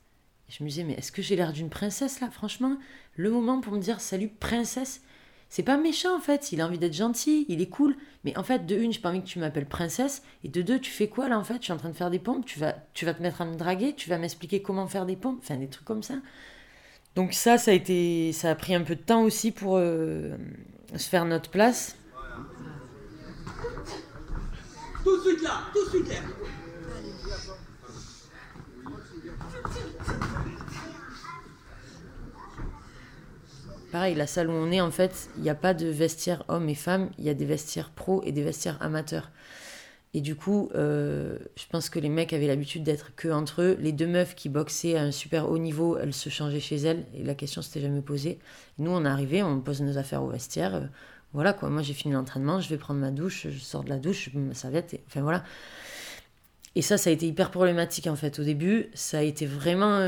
Je 0.49 0.63
me 0.63 0.69
disais 0.69 0.83
Mais 0.83 0.93
est-ce 0.93 1.11
que 1.11 1.21
j'ai 1.21 1.35
l'air 1.35 1.53
d'une 1.53 1.69
princesse 1.69 2.19
là? 2.19 2.29
Franchement, 2.29 2.77
le 3.15 3.29
moment 3.31 3.61
pour 3.61 3.73
me 3.73 3.79
dire 3.79 4.01
Salut 4.01 4.29
princesse, 4.29 5.01
c'est 5.49 5.63
pas 5.63 5.77
méchant 5.77 6.15
en 6.15 6.19
fait. 6.19 6.51
Il 6.51 6.61
a 6.61 6.67
envie 6.67 6.77
d'être 6.77 6.93
gentil, 6.93 7.45
il 7.49 7.61
est 7.61 7.69
cool. 7.69 7.95
Mais 8.23 8.37
en 8.37 8.43
fait, 8.43 8.65
de 8.65 8.75
une, 8.75 8.91
j'ai 8.91 8.99
pas 8.99 9.09
envie 9.09 9.21
que 9.21 9.27
tu 9.27 9.39
m'appelles 9.39 9.65
princesse. 9.65 10.23
Et 10.43 10.49
de 10.49 10.61
deux, 10.61 10.79
tu 10.79 10.91
fais 10.91 11.07
quoi 11.07 11.29
là 11.29 11.39
en 11.39 11.43
fait? 11.43 11.57
Je 11.59 11.63
suis 11.63 11.73
en 11.73 11.77
train 11.77 11.89
de 11.89 11.95
faire 11.95 12.09
des 12.09 12.19
pompes, 12.19 12.45
tu 12.45 12.59
vas, 12.59 12.75
tu 12.93 13.05
vas 13.05 13.13
te 13.13 13.21
mettre 13.21 13.41
à 13.41 13.45
me 13.45 13.55
draguer, 13.55 13.93
tu 13.93 14.09
vas 14.09 14.17
m'expliquer 14.17 14.61
comment 14.61 14.87
faire 14.87 15.05
des 15.05 15.15
pompes, 15.15 15.39
enfin 15.41 15.57
des 15.57 15.67
trucs 15.67 15.85
comme 15.85 16.03
ça. 16.03 16.15
Donc 17.15 17.33
ça, 17.33 17.57
ça 17.57 17.71
a 17.71 17.73
été, 17.73 18.31
ça 18.33 18.51
a 18.51 18.55
pris 18.55 18.75
un 18.75 18.81
peu 18.81 18.95
de 18.95 19.01
temps 19.01 19.23
aussi 19.23 19.51
pour 19.51 19.77
euh, 19.77 20.35
se 20.95 21.09
faire 21.09 21.25
notre 21.25 21.49
place. 21.49 21.95
Tout 25.03 25.17
de 25.17 25.21
suite 25.21 25.41
là, 25.41 25.61
tout 25.73 25.85
de 25.85 25.89
suite 25.89 26.09
là. 26.09 26.15
Pareil, 33.91 34.15
la 34.15 34.27
salle 34.27 34.49
où 34.49 34.53
on 34.53 34.71
est, 34.71 34.81
en 34.81 34.91
fait, 34.91 35.29
il 35.37 35.43
n'y 35.43 35.49
a 35.49 35.55
pas 35.55 35.73
de 35.73 35.87
vestiaires 35.87 36.43
hommes 36.49 36.67
et 36.67 36.75
femmes, 36.75 37.09
il 37.17 37.23
y 37.23 37.29
a 37.29 37.33
des 37.33 37.45
vestiaires 37.45 37.89
pro 37.89 38.21
et 38.25 38.31
des 38.31 38.43
vestiaires 38.43 38.77
amateurs. 38.81 39.31
Et 40.13 40.21
du 40.21 40.35
coup, 40.35 40.69
euh, 40.75 41.37
je 41.55 41.65
pense 41.69 41.89
que 41.89 41.99
les 41.99 42.09
mecs 42.09 42.33
avaient 42.33 42.47
l'habitude 42.47 42.83
d'être 42.83 43.13
que 43.15 43.27
entre 43.27 43.61
eux. 43.61 43.77
Les 43.79 43.91
deux 43.91 44.07
meufs 44.07 44.35
qui 44.35 44.49
boxaient 44.49 44.97
à 44.97 45.03
un 45.03 45.11
super 45.11 45.49
haut 45.49 45.57
niveau, 45.57 45.97
elles 45.97 46.13
se 46.13 46.29
changeaient 46.29 46.59
chez 46.59 46.77
elles. 46.77 47.05
Et 47.13 47.23
la 47.23 47.35
question 47.35 47.61
s'était 47.61 47.81
jamais 47.81 48.01
posée. 48.01 48.39
Nous, 48.77 48.91
on 48.91 49.05
arrivés, 49.05 49.43
on 49.43 49.59
pose 49.61 49.81
nos 49.81 49.97
affaires 49.97 50.23
au 50.23 50.29
vestiaire. 50.29 50.89
Euh, 51.37 51.43
voilà 51.43 51.53
quoi, 51.53 51.69
moi 51.69 51.81
j'ai 51.81 51.93
fini 51.93 52.13
l'entraînement, 52.13 52.59
je 52.59 52.69
vais 52.69 52.77
prendre 52.77 52.99
ma 52.99 53.11
douche, 53.11 53.47
je 53.49 53.59
sors 53.59 53.83
de 53.83 53.89
la 53.89 53.97
douche, 53.97 54.29
ma 54.33 54.53
serviette, 54.53 54.95
et, 54.95 55.01
enfin 55.07 55.21
voilà. 55.21 55.43
Et 56.75 56.81
ça, 56.81 56.97
ça 56.97 57.09
a 57.09 57.13
été 57.13 57.27
hyper 57.27 57.49
problématique 57.51 58.07
en 58.07 58.15
fait. 58.15 58.37
Au 58.39 58.43
début, 58.43 58.89
ça 58.93 59.19
a 59.19 59.21
été 59.21 59.47
vraiment 59.47 59.99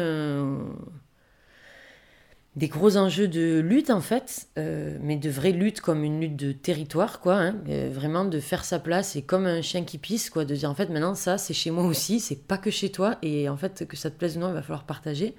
des 2.55 2.67
gros 2.67 2.97
enjeux 2.97 3.27
de 3.27 3.59
lutte 3.59 3.89
en 3.89 4.01
fait, 4.01 4.47
euh, 4.57 4.97
mais 5.01 5.15
de 5.15 5.29
vraie 5.29 5.51
lutte 5.51 5.81
comme 5.81 6.03
une 6.03 6.19
lutte 6.19 6.35
de 6.35 6.51
territoire 6.51 7.21
quoi, 7.21 7.35
hein, 7.35 7.55
euh, 7.69 7.89
vraiment 7.91 8.25
de 8.25 8.39
faire 8.39 8.65
sa 8.65 8.79
place 8.79 9.15
et 9.15 9.21
comme 9.21 9.45
un 9.45 9.61
chien 9.61 9.83
qui 9.83 9.97
pisse 9.97 10.29
quoi, 10.29 10.45
de 10.45 10.55
dire 10.55 10.69
en 10.69 10.75
fait 10.75 10.89
maintenant 10.89 11.15
ça 11.15 11.37
c'est 11.37 11.53
chez 11.53 11.71
moi 11.71 11.85
aussi, 11.85 12.19
c'est 12.19 12.47
pas 12.47 12.57
que 12.57 12.69
chez 12.69 12.91
toi 12.91 13.17
et 13.21 13.47
en 13.49 13.55
fait 13.55 13.87
que 13.87 13.95
ça 13.95 14.09
te 14.11 14.17
plaise 14.17 14.35
ou 14.35 14.41
non 14.41 14.49
il 14.49 14.53
va 14.53 14.61
falloir 14.61 14.83
partager 14.83 15.35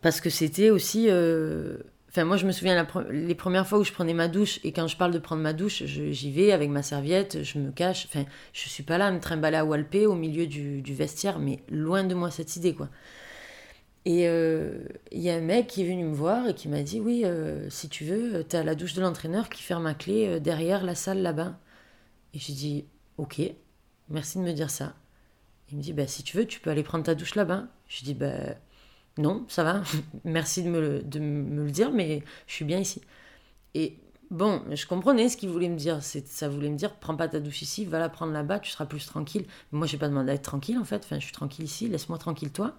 parce 0.00 0.20
que 0.20 0.30
c'était 0.30 0.70
aussi, 0.70 1.06
euh, 1.08 1.78
moi 2.24 2.36
je 2.36 2.46
me 2.46 2.52
souviens 2.52 2.86
les 3.10 3.34
premières 3.34 3.66
fois 3.66 3.78
où 3.78 3.84
je 3.84 3.92
prenais 3.92 4.14
ma 4.14 4.28
douche 4.28 4.60
et 4.64 4.72
quand 4.72 4.86
je 4.86 4.96
parle 4.96 5.12
de 5.12 5.18
prendre 5.18 5.42
ma 5.42 5.52
douche 5.52 5.84
j'y 5.84 6.30
vais 6.30 6.52
avec 6.52 6.70
ma 6.70 6.82
serviette, 6.82 7.42
je 7.42 7.58
me 7.58 7.70
cache, 7.70 8.06
enfin 8.06 8.24
je 8.52 8.68
suis 8.68 8.82
pas 8.82 8.98
là 8.98 9.06
à 9.06 9.10
me 9.10 9.20
trimballer 9.20 9.56
à 9.56 9.64
Walpé 9.64 10.06
au 10.06 10.14
milieu 10.14 10.46
du, 10.46 10.82
du 10.82 10.94
vestiaire 10.94 11.38
mais 11.38 11.60
loin 11.70 12.04
de 12.04 12.14
moi 12.14 12.30
cette 12.30 12.56
idée 12.56 12.74
quoi. 12.74 12.88
Et 14.08 14.22
il 14.22 14.26
euh, 14.26 14.84
y 15.12 15.28
a 15.28 15.34
un 15.34 15.42
mec 15.42 15.66
qui 15.66 15.82
est 15.82 15.84
venu 15.84 16.04
me 16.04 16.14
voir 16.14 16.48
et 16.48 16.54
qui 16.54 16.68
m'a 16.68 16.82
dit 16.82 16.98
Oui, 16.98 17.26
euh, 17.26 17.68
si 17.68 17.90
tu 17.90 18.04
veux, 18.04 18.42
tu 18.42 18.56
as 18.56 18.62
la 18.62 18.74
douche 18.74 18.94
de 18.94 19.02
l'entraîneur 19.02 19.50
qui 19.50 19.62
ferme 19.62 19.86
à 19.86 19.92
clé 19.92 20.26
euh, 20.26 20.40
derrière 20.40 20.82
la 20.82 20.94
salle 20.94 21.20
là-bas. 21.20 21.58
Et 22.32 22.38
j'ai 22.38 22.54
dit 22.54 22.86
Ok, 23.18 23.42
merci 24.08 24.38
de 24.38 24.44
me 24.44 24.52
dire 24.52 24.70
ça. 24.70 24.94
Il 25.70 25.76
me 25.76 25.82
dit 25.82 25.92
bah, 25.92 26.06
Si 26.06 26.22
tu 26.22 26.38
veux, 26.38 26.46
tu 26.46 26.58
peux 26.58 26.70
aller 26.70 26.82
prendre 26.82 27.04
ta 27.04 27.14
douche 27.14 27.34
là-bas. 27.34 27.66
Je 27.86 28.04
dis 28.04 28.14
bah, 28.14 28.32
Non, 29.18 29.44
ça 29.48 29.64
va, 29.64 29.82
merci 30.24 30.62
de 30.62 30.68
me, 30.68 30.80
le, 30.80 31.70
dire, 31.70 31.90
mais 31.90 32.22
je 32.46 32.54
suis 32.54 32.64
bien 32.64 32.78
ici. 32.78 33.02
Et 33.74 33.96
bon, 34.30 34.62
je 34.70 34.86
comprenais 34.86 35.28
ce 35.28 35.36
qu'il 35.36 35.50
voulait 35.50 35.68
me 35.68 35.76
dire. 35.76 35.98
Ça 36.02 36.48
voulait 36.48 36.70
me 36.70 36.76
dire 36.76 36.94
Prends 36.94 37.16
pas 37.16 37.28
ta 37.28 37.40
douche 37.40 37.62
ici, 37.62 37.84
va 37.84 37.98
la 37.98 38.08
prendre 38.08 38.32
là-bas, 38.32 38.60
tu 38.60 38.70
seras 38.70 38.86
plus 38.86 39.04
tranquille. 39.04 39.44
moi, 39.72 39.86
j'ai 39.86 39.98
pas 39.98 40.08
demandé 40.08 40.30
à 40.30 40.34
être 40.34 40.42
tranquille 40.42 40.78
en 40.78 40.84
fait. 40.84 41.02
Enfin, 41.04 41.18
je 41.18 41.24
suis 41.24 41.32
tranquille 41.32 41.64
ici, 41.64 41.88
laisse-moi 41.88 42.18
tranquille 42.18 42.52
toi. 42.52 42.78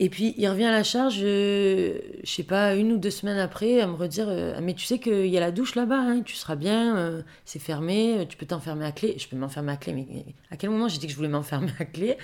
Et 0.00 0.10
puis 0.10 0.34
il 0.36 0.48
revient 0.48 0.64
à 0.64 0.70
la 0.70 0.84
charge, 0.84 1.18
euh, 1.22 1.98
je 2.22 2.30
sais 2.30 2.44
pas, 2.44 2.76
une 2.76 2.92
ou 2.92 2.98
deux 2.98 3.10
semaines 3.10 3.38
après, 3.38 3.80
à 3.80 3.86
me 3.88 3.94
redire 3.94 4.28
euh, 4.28 4.58
Mais 4.62 4.74
tu 4.74 4.84
sais 4.84 5.00
qu'il 5.00 5.26
y 5.26 5.36
a 5.36 5.40
la 5.40 5.50
douche 5.50 5.74
là-bas, 5.74 5.98
hein, 5.98 6.22
tu 6.24 6.36
seras 6.36 6.54
bien, 6.54 6.96
euh, 6.96 7.22
c'est 7.44 7.58
fermé, 7.58 8.24
tu 8.28 8.36
peux 8.36 8.46
t'enfermer 8.46 8.84
à 8.84 8.92
clé. 8.92 9.16
Je 9.18 9.28
peux 9.28 9.36
m'enfermer 9.36 9.72
à 9.72 9.76
clé, 9.76 9.92
mais 9.92 10.24
à 10.50 10.56
quel 10.56 10.70
moment 10.70 10.86
j'ai 10.88 10.98
dit 10.98 11.06
que 11.06 11.12
je 11.12 11.16
voulais 11.16 11.28
m'enfermer 11.28 11.72
à 11.80 11.84
clé? 11.84 12.16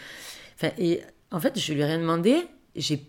Enfin, 0.56 0.70
Et 0.78 1.02
en 1.32 1.40
fait, 1.40 1.58
je 1.58 1.72
lui 1.72 1.80
ai 1.80 1.84
rien 1.84 1.98
demandé, 1.98 2.46
j'ai, 2.76 3.06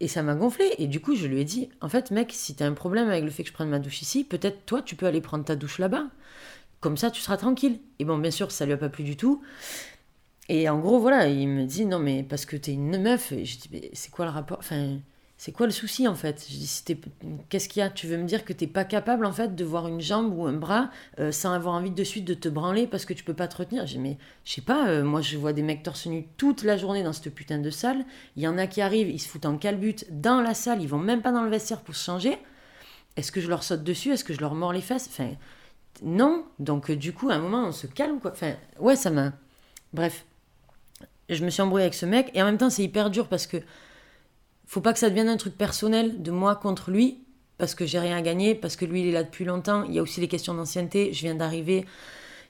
et 0.00 0.08
ça 0.08 0.22
m'a 0.22 0.34
gonflé. 0.34 0.74
Et 0.78 0.86
du 0.86 1.00
coup, 1.00 1.14
je 1.14 1.26
lui 1.26 1.40
ai 1.40 1.44
dit 1.44 1.68
En 1.80 1.88
fait, 1.88 2.10
mec, 2.10 2.32
si 2.32 2.54
t'as 2.54 2.66
un 2.66 2.72
problème 2.72 3.08
avec 3.08 3.24
le 3.24 3.30
fait 3.30 3.42
que 3.42 3.48
je 3.48 3.54
prenne 3.54 3.68
ma 3.68 3.78
douche 3.78 4.02
ici, 4.02 4.24
peut-être 4.24 4.64
toi, 4.66 4.82
tu 4.82 4.96
peux 4.96 5.06
aller 5.06 5.20
prendre 5.20 5.44
ta 5.44 5.56
douche 5.56 5.78
là-bas. 5.78 6.06
Comme 6.80 6.96
ça, 6.96 7.10
tu 7.10 7.20
seras 7.20 7.36
tranquille. 7.36 7.78
Et 7.98 8.04
bon, 8.04 8.18
bien 8.18 8.30
sûr, 8.30 8.50
ça 8.50 8.66
lui 8.66 8.72
a 8.72 8.78
pas 8.78 8.88
plu 8.88 9.04
du 9.04 9.16
tout. 9.16 9.42
Et 10.48 10.68
en 10.68 10.78
gros, 10.80 10.98
voilà, 10.98 11.28
il 11.28 11.48
me 11.48 11.64
dit 11.66 11.86
non, 11.86 11.98
mais 11.98 12.22
parce 12.22 12.46
que 12.46 12.56
t'es 12.56 12.72
une 12.72 13.00
meuf. 13.00 13.32
Et 13.32 13.44
je 13.44 13.58
dis, 13.58 13.68
mais 13.72 13.90
c'est 13.92 14.10
quoi 14.10 14.24
le 14.24 14.32
rapport? 14.32 14.60
C'est 15.42 15.52
quoi 15.52 15.64
le 15.64 15.72
souci 15.72 16.06
en 16.06 16.14
fait? 16.14 16.46
Je 16.50 16.94
qu'est-ce 17.48 17.66
qu'il 17.66 17.80
y 17.80 17.82
a? 17.82 17.88
Tu 17.88 18.06
veux 18.06 18.18
me 18.18 18.26
dire 18.26 18.44
que 18.44 18.52
t'es 18.52 18.66
pas 18.66 18.84
capable 18.84 19.24
en 19.24 19.32
fait 19.32 19.56
de 19.56 19.64
voir 19.64 19.88
une 19.88 20.02
jambe 20.02 20.36
ou 20.36 20.44
un 20.44 20.52
bras 20.52 20.90
euh, 21.18 21.32
sans 21.32 21.52
avoir 21.52 21.76
envie 21.76 21.90
de 21.90 22.04
suite 22.04 22.26
de 22.26 22.34
te 22.34 22.50
branler 22.50 22.86
parce 22.86 23.06
que 23.06 23.14
tu 23.14 23.24
peux 23.24 23.32
pas 23.32 23.48
te 23.48 23.56
retenir? 23.56 23.84
Dis, 23.86 23.98
mais 23.98 24.18
je 24.44 24.52
sais 24.52 24.60
pas, 24.60 24.90
euh, 24.90 25.02
moi 25.02 25.22
je 25.22 25.38
vois 25.38 25.54
des 25.54 25.62
mecs 25.62 25.82
torse 25.82 26.04
nu 26.04 26.26
toute 26.36 26.62
la 26.62 26.76
journée 26.76 27.02
dans 27.02 27.14
cette 27.14 27.34
putain 27.34 27.56
de 27.56 27.70
salle. 27.70 28.04
Il 28.36 28.42
y 28.42 28.48
en 28.48 28.58
a 28.58 28.66
qui 28.66 28.82
arrivent, 28.82 29.08
ils 29.08 29.18
se 29.18 29.28
foutent 29.28 29.46
en 29.46 29.56
calbute 29.56 30.04
dans 30.10 30.42
la 30.42 30.52
salle, 30.52 30.82
ils 30.82 30.88
vont 30.88 30.98
même 30.98 31.22
pas 31.22 31.32
dans 31.32 31.42
le 31.42 31.48
vestiaire 31.48 31.80
pour 31.80 31.96
se 31.96 32.04
changer. 32.04 32.36
Est-ce 33.16 33.32
que 33.32 33.40
je 33.40 33.48
leur 33.48 33.62
saute 33.62 33.82
dessus? 33.82 34.12
Est-ce 34.12 34.24
que 34.24 34.34
je 34.34 34.40
leur 34.42 34.54
mords 34.54 34.74
les 34.74 34.82
fesses? 34.82 35.08
Enfin, 35.10 35.30
non. 36.02 36.44
Donc, 36.58 36.90
euh, 36.90 36.96
du 36.96 37.14
coup, 37.14 37.30
à 37.30 37.36
un 37.36 37.38
moment, 37.38 37.64
on 37.64 37.72
se 37.72 37.86
calme, 37.86 38.20
quoi. 38.20 38.32
Enfin, 38.32 38.56
ouais, 38.78 38.94
ça 38.94 39.08
m'a. 39.08 39.32
Bref 39.94 40.26
je 41.30 41.44
me 41.44 41.50
suis 41.50 41.62
embrouillée 41.62 41.84
avec 41.84 41.94
ce 41.94 42.06
mec. 42.06 42.30
Et 42.34 42.42
en 42.42 42.44
même 42.44 42.58
temps, 42.58 42.70
c'est 42.70 42.82
hyper 42.82 43.08
dur 43.08 43.28
parce 43.28 43.46
que 43.46 43.58
faut 44.70 44.80
pas 44.80 44.92
que 44.92 45.00
ça 45.00 45.10
devienne 45.10 45.28
un 45.28 45.36
truc 45.36 45.58
personnel 45.58 46.22
de 46.22 46.30
moi 46.30 46.54
contre 46.54 46.92
lui, 46.92 47.18
parce 47.58 47.74
que 47.74 47.86
j'ai 47.86 47.98
rien 47.98 48.16
à 48.16 48.22
gagner, 48.22 48.54
parce 48.54 48.76
que 48.76 48.84
lui, 48.84 49.00
il 49.00 49.08
est 49.08 49.12
là 49.12 49.24
depuis 49.24 49.44
longtemps. 49.44 49.82
Il 49.82 49.94
y 49.94 49.98
a 49.98 50.02
aussi 50.02 50.20
les 50.20 50.28
questions 50.28 50.54
d'ancienneté. 50.54 51.12
Je 51.12 51.22
viens 51.22 51.34
d'arriver. 51.34 51.86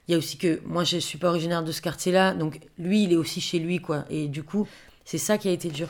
Il 0.07 0.11
y 0.11 0.13
a 0.13 0.19
aussi 0.19 0.37
que 0.37 0.61
moi, 0.67 0.83
je 0.83 0.97
suis 0.97 1.17
pas 1.17 1.29
originaire 1.29 1.63
de 1.63 1.71
ce 1.71 1.81
quartier-là. 1.81 2.35
Donc, 2.35 2.59
lui, 2.77 3.05
il 3.05 3.11
est 3.11 3.15
aussi 3.15 3.41
chez 3.41 3.57
lui, 3.57 3.79
quoi. 3.79 4.05
Et 4.11 4.27
du 4.27 4.43
coup, 4.43 4.67
c'est 5.03 5.17
ça 5.17 5.39
qui 5.39 5.49
a 5.49 5.51
été 5.51 5.69
dur. 5.69 5.87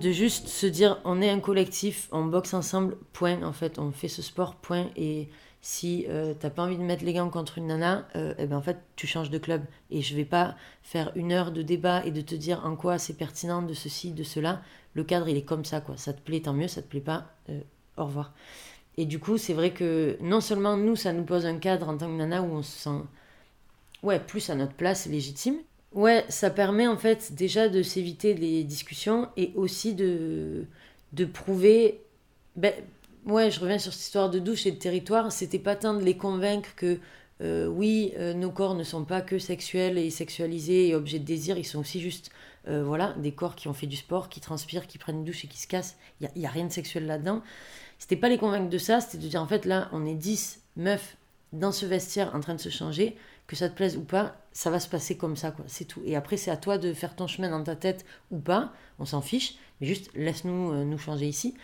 De 0.00 0.10
juste 0.10 0.48
se 0.48 0.66
dire 0.66 0.98
on 1.04 1.20
est 1.20 1.30
un 1.30 1.40
collectif, 1.40 2.08
on 2.10 2.24
boxe 2.24 2.54
ensemble, 2.54 2.96
point. 3.12 3.42
En 3.42 3.52
fait, 3.52 3.78
on 3.78 3.92
fait 3.92 4.08
ce 4.08 4.22
sport, 4.22 4.56
point. 4.56 4.88
Et 4.96 5.28
si 5.60 6.06
euh, 6.08 6.34
t'as 6.38 6.50
pas 6.50 6.62
envie 6.62 6.78
de 6.78 6.82
mettre 6.82 7.04
les 7.04 7.12
gants 7.12 7.28
contre 7.28 7.58
une 7.58 7.66
nana, 7.66 8.08
euh, 8.16 8.34
eh 8.38 8.46
ben 8.46 8.56
en 8.56 8.62
fait 8.62 8.78
tu 8.96 9.06
changes 9.06 9.30
de 9.30 9.38
club. 9.38 9.62
Et 9.90 10.00
je 10.00 10.16
vais 10.16 10.24
pas 10.24 10.56
faire 10.82 11.12
une 11.14 11.32
heure 11.32 11.52
de 11.52 11.62
débat 11.62 12.04
et 12.04 12.10
de 12.10 12.20
te 12.20 12.34
dire 12.34 12.64
en 12.64 12.76
quoi 12.76 12.98
c'est 12.98 13.14
pertinent 13.14 13.62
de 13.62 13.74
ceci, 13.74 14.12
de 14.12 14.24
cela. 14.24 14.62
Le 14.94 15.04
cadre 15.04 15.28
il 15.28 15.36
est 15.36 15.44
comme 15.44 15.64
ça 15.64 15.80
quoi. 15.80 15.96
Ça 15.96 16.12
te 16.12 16.20
plaît 16.20 16.40
tant 16.40 16.54
mieux, 16.54 16.68
ça 16.68 16.82
te 16.82 16.88
plaît 16.88 17.00
pas, 17.00 17.26
euh, 17.50 17.60
au 17.98 18.06
revoir. 18.06 18.32
Et 18.96 19.04
du 19.04 19.18
coup 19.18 19.36
c'est 19.36 19.54
vrai 19.54 19.72
que 19.72 20.16
non 20.22 20.40
seulement 20.40 20.76
nous 20.76 20.96
ça 20.96 21.12
nous 21.12 21.24
pose 21.24 21.44
un 21.44 21.58
cadre 21.58 21.88
en 21.88 21.96
tant 21.98 22.06
que 22.06 22.16
nana 22.16 22.42
où 22.42 22.46
on 22.46 22.62
se 22.62 22.78
sent 22.78 23.02
ouais 24.02 24.18
plus 24.18 24.48
à 24.48 24.54
notre 24.54 24.74
place 24.74 25.06
légitime, 25.06 25.56
Ouais, 25.92 26.24
ça 26.28 26.50
permet 26.50 26.86
en 26.86 26.96
fait 26.96 27.32
déjà 27.34 27.68
de 27.68 27.82
s'éviter 27.82 28.34
les 28.34 28.62
discussions 28.62 29.28
et 29.36 29.52
aussi 29.56 29.94
de, 29.94 30.66
de 31.12 31.24
prouver. 31.24 32.00
Ben, 32.56 32.72
ouais, 33.26 33.50
je 33.50 33.58
reviens 33.60 33.78
sur 33.78 33.92
cette 33.92 34.02
histoire 34.02 34.30
de 34.30 34.38
douche 34.38 34.66
et 34.66 34.70
de 34.70 34.78
territoire. 34.78 35.32
C'était 35.32 35.58
pas 35.58 35.74
tant 35.74 35.94
de 35.94 36.04
les 36.04 36.16
convaincre 36.16 36.74
que 36.76 36.98
euh, 37.40 37.66
oui, 37.66 38.12
euh, 38.18 38.34
nos 38.34 38.50
corps 38.50 38.74
ne 38.74 38.84
sont 38.84 39.04
pas 39.04 39.20
que 39.20 39.38
sexuels 39.38 39.98
et 39.98 40.10
sexualisés 40.10 40.88
et 40.88 40.94
objets 40.94 41.18
de 41.18 41.24
désir, 41.24 41.56
ils 41.56 41.64
sont 41.64 41.78
aussi 41.78 42.00
juste 42.00 42.30
euh, 42.68 42.84
voilà, 42.84 43.14
des 43.14 43.32
corps 43.32 43.56
qui 43.56 43.66
ont 43.68 43.72
fait 43.72 43.86
du 43.86 43.96
sport, 43.96 44.28
qui 44.28 44.40
transpirent, 44.40 44.86
qui 44.86 44.98
prennent 44.98 45.18
une 45.18 45.24
douche 45.24 45.44
et 45.46 45.48
qui 45.48 45.58
se 45.58 45.66
cassent. 45.66 45.96
Il 46.20 46.28
n'y 46.36 46.44
a, 46.44 46.48
a, 46.48 46.52
rien 46.52 46.66
de 46.66 46.72
sexuel 46.72 47.06
là-dedans. 47.06 47.42
C'était 47.98 48.16
pas 48.16 48.28
les 48.28 48.36
convaincre 48.36 48.68
de 48.68 48.78
ça, 48.78 49.00
c'était 49.00 49.24
de 49.24 49.28
dire 49.28 49.40
en 49.40 49.46
fait 49.46 49.64
là, 49.64 49.88
on 49.92 50.06
est 50.06 50.14
10 50.14 50.60
meufs 50.76 51.16
dans 51.54 51.72
ce 51.72 51.86
vestiaire 51.86 52.34
en 52.34 52.40
train 52.40 52.54
de 52.54 52.60
se 52.60 52.68
changer 52.68 53.16
que 53.50 53.56
ça 53.56 53.68
te 53.68 53.74
plaise 53.74 53.96
ou 53.96 54.04
pas, 54.04 54.36
ça 54.52 54.70
va 54.70 54.78
se 54.78 54.88
passer 54.88 55.16
comme 55.16 55.34
ça, 55.34 55.50
quoi. 55.50 55.64
C'est 55.66 55.84
tout. 55.84 56.00
Et 56.04 56.14
après, 56.14 56.36
c'est 56.36 56.52
à 56.52 56.56
toi 56.56 56.78
de 56.78 56.92
faire 56.92 57.16
ton 57.16 57.26
chemin 57.26 57.50
dans 57.50 57.64
ta 57.64 57.74
tête 57.74 58.06
ou 58.30 58.38
pas. 58.38 58.72
On 59.00 59.04
s'en 59.04 59.22
fiche, 59.22 59.56
mais 59.80 59.88
juste 59.88 60.08
laisse-nous 60.14 60.70
euh, 60.70 60.84
nous 60.84 60.98
changer 60.98 61.26
ici. 61.26 61.56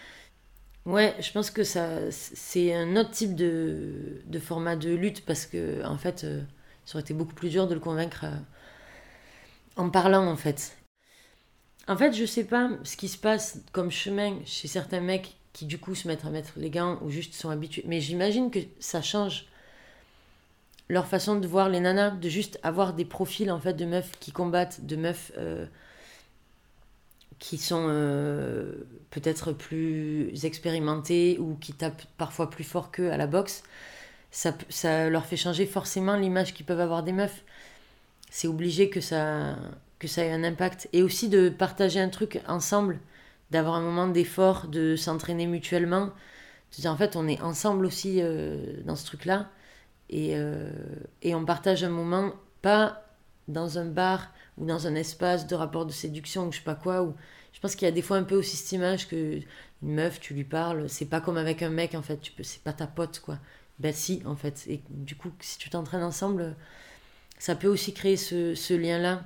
Ouais, 0.85 1.15
je 1.21 1.31
pense 1.31 1.53
que 1.53 1.63
ça, 1.63 2.11
c'est 2.11 2.75
un 2.75 2.97
autre 2.97 3.13
type 3.13 3.37
de, 3.37 4.21
de, 4.27 4.39
format 4.41 4.75
de 4.75 4.93
lutte 4.93 5.25
parce 5.25 5.47
que, 5.47 5.85
en 5.85 5.97
fait, 5.97 6.25
euh, 6.25 6.43
ça 6.85 6.97
aurait 6.97 7.03
été 7.03 7.15
beaucoup 7.15 7.35
plus 7.35 7.51
dur 7.51 7.69
de 7.69 7.75
le 7.75 7.81
convaincre 7.81 8.25
euh, 8.25 8.37
en 9.77 9.89
parlant, 9.89 10.27
en 10.27 10.37
fait. 10.37 10.77
En 11.87 11.97
fait, 11.97 12.15
je 12.15 12.25
sais 12.25 12.45
pas 12.45 12.69
ce 12.83 12.97
qui 12.97 13.07
se 13.07 13.17
passe 13.19 13.61
comme 13.71 13.93
chemin 13.93 14.41
chez 14.45 14.67
certains 14.67 15.01
mecs 15.01 15.37
qui, 15.53 15.67
du 15.67 15.79
coup, 15.79 15.95
se 15.95 16.09
mettent 16.09 16.25
à 16.25 16.31
mettre 16.31 16.55
les 16.57 16.71
gants 16.71 16.99
ou 17.03 17.11
juste 17.11 17.35
sont 17.35 17.51
habitués. 17.51 17.85
Mais 17.87 18.01
j'imagine 18.01 18.51
que 18.51 18.59
ça 18.81 19.03
change 19.03 19.47
leur 20.89 21.07
façon 21.07 21.37
de 21.37 21.47
voir 21.47 21.69
les 21.69 21.81
nanas, 21.81 22.11
de 22.11 22.29
juste 22.29 22.59
avoir 22.63 22.93
des 22.93 23.05
profils 23.05 23.51
en 23.51 23.61
fait 23.61 23.75
de 23.75 23.85
meufs 23.85 24.13
qui 24.21 24.33
combattent, 24.33 24.85
de 24.87 24.97
meufs 24.97 25.33
euh, 25.37 25.67
qui 27.39 27.59
sont 27.59 27.87
euh, 27.89 28.73
peut-être 29.11 29.53
plus 29.53 30.45
expérimentées 30.45 31.39
ou 31.41 31.57
qui 31.57 31.73
tapent 31.73 32.05
parfois 32.17 32.51
plus 32.51 32.65
fort 32.65 32.91
qu'eux 32.91 33.11
à 33.11 33.17
la 33.17 33.27
boxe, 33.27 33.63
ça, 34.31 35.09
leur 35.09 35.25
fait 35.25 35.37
changer 35.37 35.67
forcément 35.67 36.17
l'image 36.17 36.55
qu'ils 36.55 36.67
peuvent 36.67 36.81
avoir 36.81 37.03
des 37.03 37.13
meufs. 37.13 37.43
C'est 38.31 38.49
obligé 38.49 38.91
que 38.91 39.01
ça, 39.01 39.57
que 39.99 40.09
ça 40.09 40.25
ait 40.25 40.33
un 40.33 40.45
impact. 40.45 40.89
Et 40.93 41.03
aussi 41.03 41.29
de 41.29 41.49
partager 41.49 42.01
un 42.01 42.11
truc 42.11 42.41
ensemble, 42.47 42.99
d'avoir 43.51 43.77
un 43.77 43.81
moment 43.81 44.09
d'effort, 44.09 44.67
de 44.69 44.97
s'entraîner 44.97 45.47
mutuellement. 45.47 46.11
En 46.85 46.97
fait 46.97 47.17
on 47.17 47.27
est 47.29 47.41
ensemble 47.41 47.87
aussi 47.87 48.21
euh, 48.21 48.77
dans 48.85 48.97
ce 48.97 49.07
truc-là 49.07 49.49
et, 50.11 50.33
euh, 50.37 50.71
et 51.23 51.35
on 51.35 51.45
partage 51.45 51.85
un 51.85 51.89
moment, 51.89 52.33
pas 52.63 53.03
dans 53.49 53.79
un 53.79 53.87
bar 53.87 54.33
ou 54.59 54.67
dans 54.67 54.87
un 54.87 54.95
espace 54.95 55.47
de 55.47 55.55
rapport 55.55 55.87
de 55.87 55.93
séduction 55.93 56.49
ou 56.49 56.53
je 56.53 56.59
sais 56.59 56.65
pas 56.65 56.75
quoi. 56.75 57.03
Ou... 57.03 57.15
Je 57.53 57.61
pense 57.61 57.75
qu'il 57.75 57.87
y 57.87 57.89
a 57.89 57.95
des 57.95 58.03
fois 58.03 58.17
un 58.17 58.25
peu 58.25 58.37
aussi 58.37 58.57
cette 58.57 58.73
image 58.73 59.09
que 59.09 59.41
une 59.83 59.95
meuf, 59.95 60.21
tu 60.21 60.35
lui 60.35 60.45
parles, 60.45 60.89
c'est 60.89 61.07
pas 61.07 61.21
comme 61.21 61.37
avec 61.37 61.63
un 61.63 61.71
mec 61.71 61.95
en 61.95 62.03
fait, 62.03 62.19
tu 62.19 62.33
peux, 62.33 62.43
c'est 62.43 62.63
pas 62.63 62.73
ta 62.73 62.87
pote 62.87 63.21
quoi. 63.21 63.39
Ben 63.79 63.93
si, 63.93 64.23
en 64.25 64.37
fait. 64.37 64.65
Et 64.69 64.83
du 64.89 65.17
coup, 65.17 65.31
si 65.41 65.59
tu 65.59 65.71
t'entraînes 65.71 66.03
ensemble, 66.03 66.57
ça 67.39 67.55
peut 67.55 67.69
aussi 67.69 67.93
créer 67.93 68.17
ce, 68.17 68.55
ce 68.55 68.75
lien-là. 68.75 69.25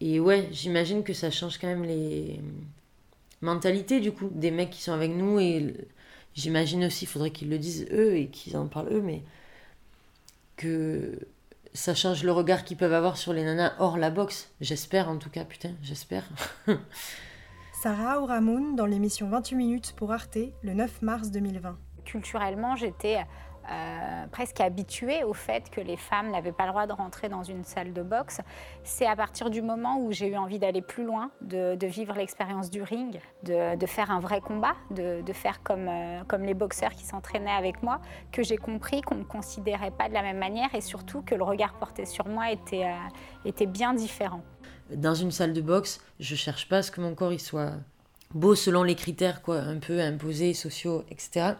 Et 0.00 0.20
ouais, 0.20 0.48
j'imagine 0.52 1.02
que 1.02 1.12
ça 1.12 1.30
change 1.30 1.58
quand 1.58 1.66
même 1.66 1.82
les 1.84 2.40
mentalités, 3.40 4.00
du 4.00 4.12
coup, 4.12 4.30
des 4.32 4.50
mecs 4.50 4.70
qui 4.70 4.82
sont 4.82 4.92
avec 4.92 5.10
nous. 5.10 5.40
Et 5.40 5.74
j'imagine 6.34 6.84
aussi, 6.84 7.04
il 7.04 7.08
faudrait 7.08 7.30
qu'ils 7.30 7.50
le 7.50 7.58
disent 7.58 7.86
eux 7.92 8.16
et 8.16 8.28
qu'ils 8.28 8.56
en 8.56 8.66
parlent 8.66 8.92
eux, 8.92 9.02
mais 9.02 9.22
que 10.56 11.18
ça 11.74 11.94
change 11.94 12.24
le 12.24 12.32
regard 12.32 12.64
qu'ils 12.64 12.76
peuvent 12.76 12.92
avoir 12.92 13.16
sur 13.16 13.32
les 13.32 13.44
nanas 13.44 13.74
hors 13.78 13.98
la 13.98 14.10
boxe. 14.10 14.50
J'espère 14.60 15.08
en 15.08 15.16
tout 15.16 15.30
cas, 15.30 15.44
putain, 15.44 15.72
j'espère. 15.82 16.24
Sarah 17.82 18.20
Ouramoun 18.20 18.74
dans 18.74 18.86
l'émission 18.86 19.28
28 19.28 19.56
minutes 19.56 19.94
pour 19.96 20.12
Arte 20.12 20.38
le 20.62 20.74
9 20.74 21.02
mars 21.02 21.30
2020. 21.30 21.78
Culturellement, 22.04 22.74
j'étais 22.74 23.18
euh, 23.70 24.26
presque 24.30 24.60
habituée 24.60 25.24
au 25.24 25.34
fait 25.34 25.70
que 25.70 25.80
les 25.80 25.96
femmes 25.96 26.30
n'avaient 26.30 26.52
pas 26.52 26.64
le 26.64 26.70
droit 26.70 26.86
de 26.86 26.92
rentrer 26.92 27.28
dans 27.28 27.42
une 27.42 27.64
salle 27.64 27.92
de 27.92 28.02
boxe. 28.02 28.40
C'est 28.82 29.06
à 29.06 29.14
partir 29.14 29.50
du 29.50 29.60
moment 29.60 30.00
où 30.00 30.10
j'ai 30.12 30.28
eu 30.28 30.36
envie 30.36 30.58
d'aller 30.58 30.80
plus 30.80 31.04
loin, 31.04 31.30
de, 31.42 31.76
vivre 31.86 32.14
l'expérience 32.14 32.70
du 32.70 32.82
ring, 32.82 33.20
de, 33.42 33.86
faire 33.86 34.10
un 34.10 34.20
vrai 34.20 34.40
combat, 34.40 34.74
de, 34.90 35.22
faire 35.32 35.62
comme, 35.62 35.88
euh, 35.88 36.22
comme 36.26 36.44
les 36.44 36.54
boxeurs 36.54 36.92
qui 36.92 37.04
s'entraînaient 37.04 37.50
avec 37.50 37.82
moi, 37.82 38.00
que 38.32 38.42
j'ai 38.42 38.56
compris 38.56 39.02
qu'on 39.02 39.16
ne 39.16 39.20
me 39.20 39.24
considérait 39.24 39.90
pas 39.90 40.08
de 40.08 40.14
la 40.14 40.22
même 40.22 40.38
manière 40.38 40.74
et 40.74 40.80
surtout 40.80 41.22
que 41.22 41.34
le 41.34 41.44
regard 41.44 41.74
porté 41.74 42.06
sur 42.06 42.26
moi 42.26 42.50
était, 42.50 42.84
euh, 42.84 43.44
était 43.44 43.66
bien 43.66 43.92
différent. 43.92 44.42
Dans 44.90 45.14
une 45.14 45.30
salle 45.30 45.52
de 45.52 45.60
boxe, 45.60 46.00
je 46.20 46.34
cherche 46.34 46.68
pas 46.68 46.78
à 46.78 46.82
ce 46.82 46.90
que 46.90 47.02
mon 47.02 47.14
corps 47.14 47.32
il 47.32 47.40
soit 47.40 47.72
beau 48.32 48.54
selon 48.54 48.82
les 48.82 48.94
critères 48.94 49.42
quoi, 49.42 49.58
un 49.58 49.78
peu 49.78 50.00
imposés, 50.00 50.54
sociaux, 50.54 51.04
etc. 51.10 51.54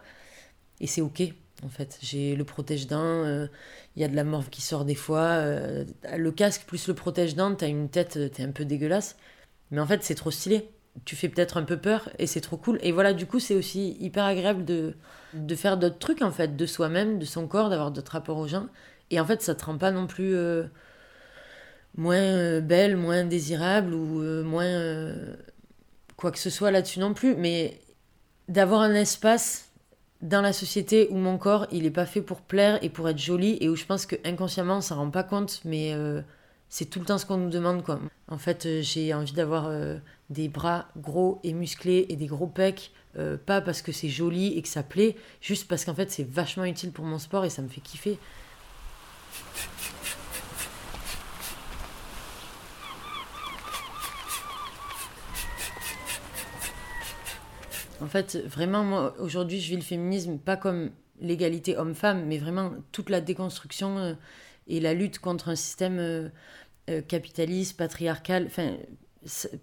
Et 0.81 0.87
c'est 0.87 1.03
ok 1.03 1.23
en 1.65 1.69
fait. 1.69 1.99
J'ai 2.03 2.37
le 2.37 2.45
protège-dents, 2.45 3.25
euh, 3.25 3.47
il 3.97 4.03
y 4.03 4.05
a 4.05 4.09
de 4.09 4.17
la 4.17 4.25
morve 4.25 4.51
qui 4.51 4.63
sort 4.63 4.85
des 4.85 4.95
fois. 4.95 5.21
Euh, 5.21 5.85
le 6.17 6.33
casque 6.33 6.63
plus 6.67 6.89
le 6.89 6.95
protège-dents, 6.95 7.55
t'as 7.55 7.69
une 7.69 7.89
tête, 7.89 8.17
euh, 8.17 8.29
t'es 8.29 8.43
un 8.43 8.51
peu 8.53 8.65
dégueulasse. 8.65 9.17
Mais 9.71 9.81
en 9.81 9.87
fait, 9.87 10.03
c'est 10.03 10.15
trop 10.15 10.31
stylé. 10.31 10.71
Tu 11.05 11.17
fais 11.17 11.29
peut-être 11.29 11.57
un 11.59 11.63
peu 11.63 11.77
peur 11.77 12.11
et 12.19 12.27
c'est 12.27 12.41
trop 12.41 12.57
cool. 12.57 12.79
Et 12.83 12.93
voilà, 12.93 13.13
du 13.13 13.27
coup, 13.27 13.39
c'est 13.39 13.55
aussi 13.55 13.97
hyper 14.01 14.25
agréable 14.25 14.65
de, 14.65 14.95
de 15.35 15.55
faire 15.55 15.77
d'autres 15.77 15.99
trucs, 15.99 16.23
en 16.23 16.33
fait, 16.33 16.57
de 16.57 16.67
soi-même, 16.67 17.19
de 17.19 17.25
son 17.25 17.47
corps, 17.47 17.71
d'avoir 17.71 17.91
d'autres 17.93 18.13
rapports 18.13 18.39
aux 18.39 18.49
gens. 18.49 18.67
Et 19.11 19.21
en 19.21 19.27
fait, 19.27 19.43
ça 19.43 19.55
te 19.55 19.65
rend 19.65 19.79
pas 19.79 19.93
non 19.93 20.07
plus 20.07 20.37
moins 21.97 22.61
belle, 22.61 22.97
moins 22.97 23.25
désirable 23.25 23.95
ou 23.95 24.23
moins 24.45 25.15
quoi 26.17 26.33
que 26.33 26.39
ce 26.39 26.51
soit 26.51 26.71
là-dessus 26.71 26.99
non 27.01 27.15
plus. 27.15 27.37
Mais 27.37 27.81
d'avoir 28.49 28.81
un 28.81 28.95
espace 28.95 29.68
dans 30.23 30.41
la 30.41 30.53
société 30.53 31.09
où 31.11 31.17
mon 31.17 31.39
corps 31.39 31.67
il 31.71 31.87
est 31.87 31.91
pas 31.91 32.07
fait 32.07 32.23
pour 32.23 32.41
plaire 32.41 32.79
et 32.83 32.89
pour 32.89 33.09
être 33.09 33.19
joli 33.19 33.57
et 33.61 33.69
où 33.69 33.77
je 33.77 33.85
pense 33.85 34.07
que 34.07 34.17
inconsciemment 34.25 34.79
on 34.79 34.81
s'en 34.81 34.97
rend 34.97 35.11
pas 35.11 35.23
compte 35.23 35.61
mais 35.65 35.93
euh, 35.95 36.23
c'est 36.69 36.87
tout 36.87 36.99
le 36.99 37.05
temps 37.05 37.19
ce 37.19 37.27
qu'on 37.27 37.37
nous 37.37 37.51
demande 37.51 37.85
quoi. 37.85 38.01
En 38.29 38.39
fait 38.39 38.67
euh, 38.67 38.83
j'ai 38.83 39.15
envie 39.15 39.33
d'avoir 39.33 39.67
euh, 39.69 39.97
des 40.31 40.49
bras 40.49 40.89
gros 40.97 41.41
et 41.45 41.53
musclés 41.53 42.07
et 42.09 42.17
des 42.17 42.27
gros 42.27 42.47
pecs 42.47 42.93
pas 43.47 43.61
parce 43.61 43.83
que 43.83 43.91
c'est 43.91 44.09
joli 44.09 44.57
et 44.57 44.63
que 44.63 44.69
ça 44.69 44.85
plaît 44.85 45.17
juste 45.41 45.67
parce 45.67 45.85
qu'en 45.85 45.95
fait 45.95 46.09
c'est 46.09 46.23
vachement 46.23 46.65
utile 46.65 46.93
pour 46.93 47.05
mon 47.05 47.19
sport 47.19 47.45
et 47.45 47.51
ça 47.51 47.63
me 47.63 47.69
fait 47.69 47.81
kiffer. 47.81 48.17
En 58.01 58.07
fait, 58.07 58.37
vraiment, 58.47 58.85
moi, 58.85 59.15
aujourd'hui, 59.19 59.61
je 59.61 59.71
vis 59.71 59.77
le 59.77 59.83
féminisme 59.83 60.39
pas 60.39 60.57
comme 60.57 60.91
l'égalité 61.21 61.77
homme-femme, 61.77 62.25
mais 62.27 62.39
vraiment 62.39 62.73
toute 62.93 63.11
la 63.11 63.21
déconstruction 63.21 63.99
euh, 63.99 64.15
et 64.69 64.81
la 64.81 64.95
lutte 64.95 65.19
contre 65.19 65.49
un 65.49 65.57
système 65.57 65.99
euh, 65.99 66.29
euh, 66.91 67.03
capitaliste, 67.03 67.77
patriarcal. 67.77 68.45
Enfin, 68.47 68.77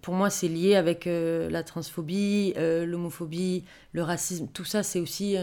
pour 0.02 0.14
moi, 0.14 0.28
c'est 0.28 0.48
lié 0.48 0.76
avec 0.76 1.06
la 1.06 1.62
transphobie, 1.62 2.52
l'homophobie, 2.56 3.64
le 3.92 4.02
racisme. 4.02 4.48
Tout 4.52 4.66
ça, 4.66 4.82
c'est 4.82 5.00
aussi 5.00 5.34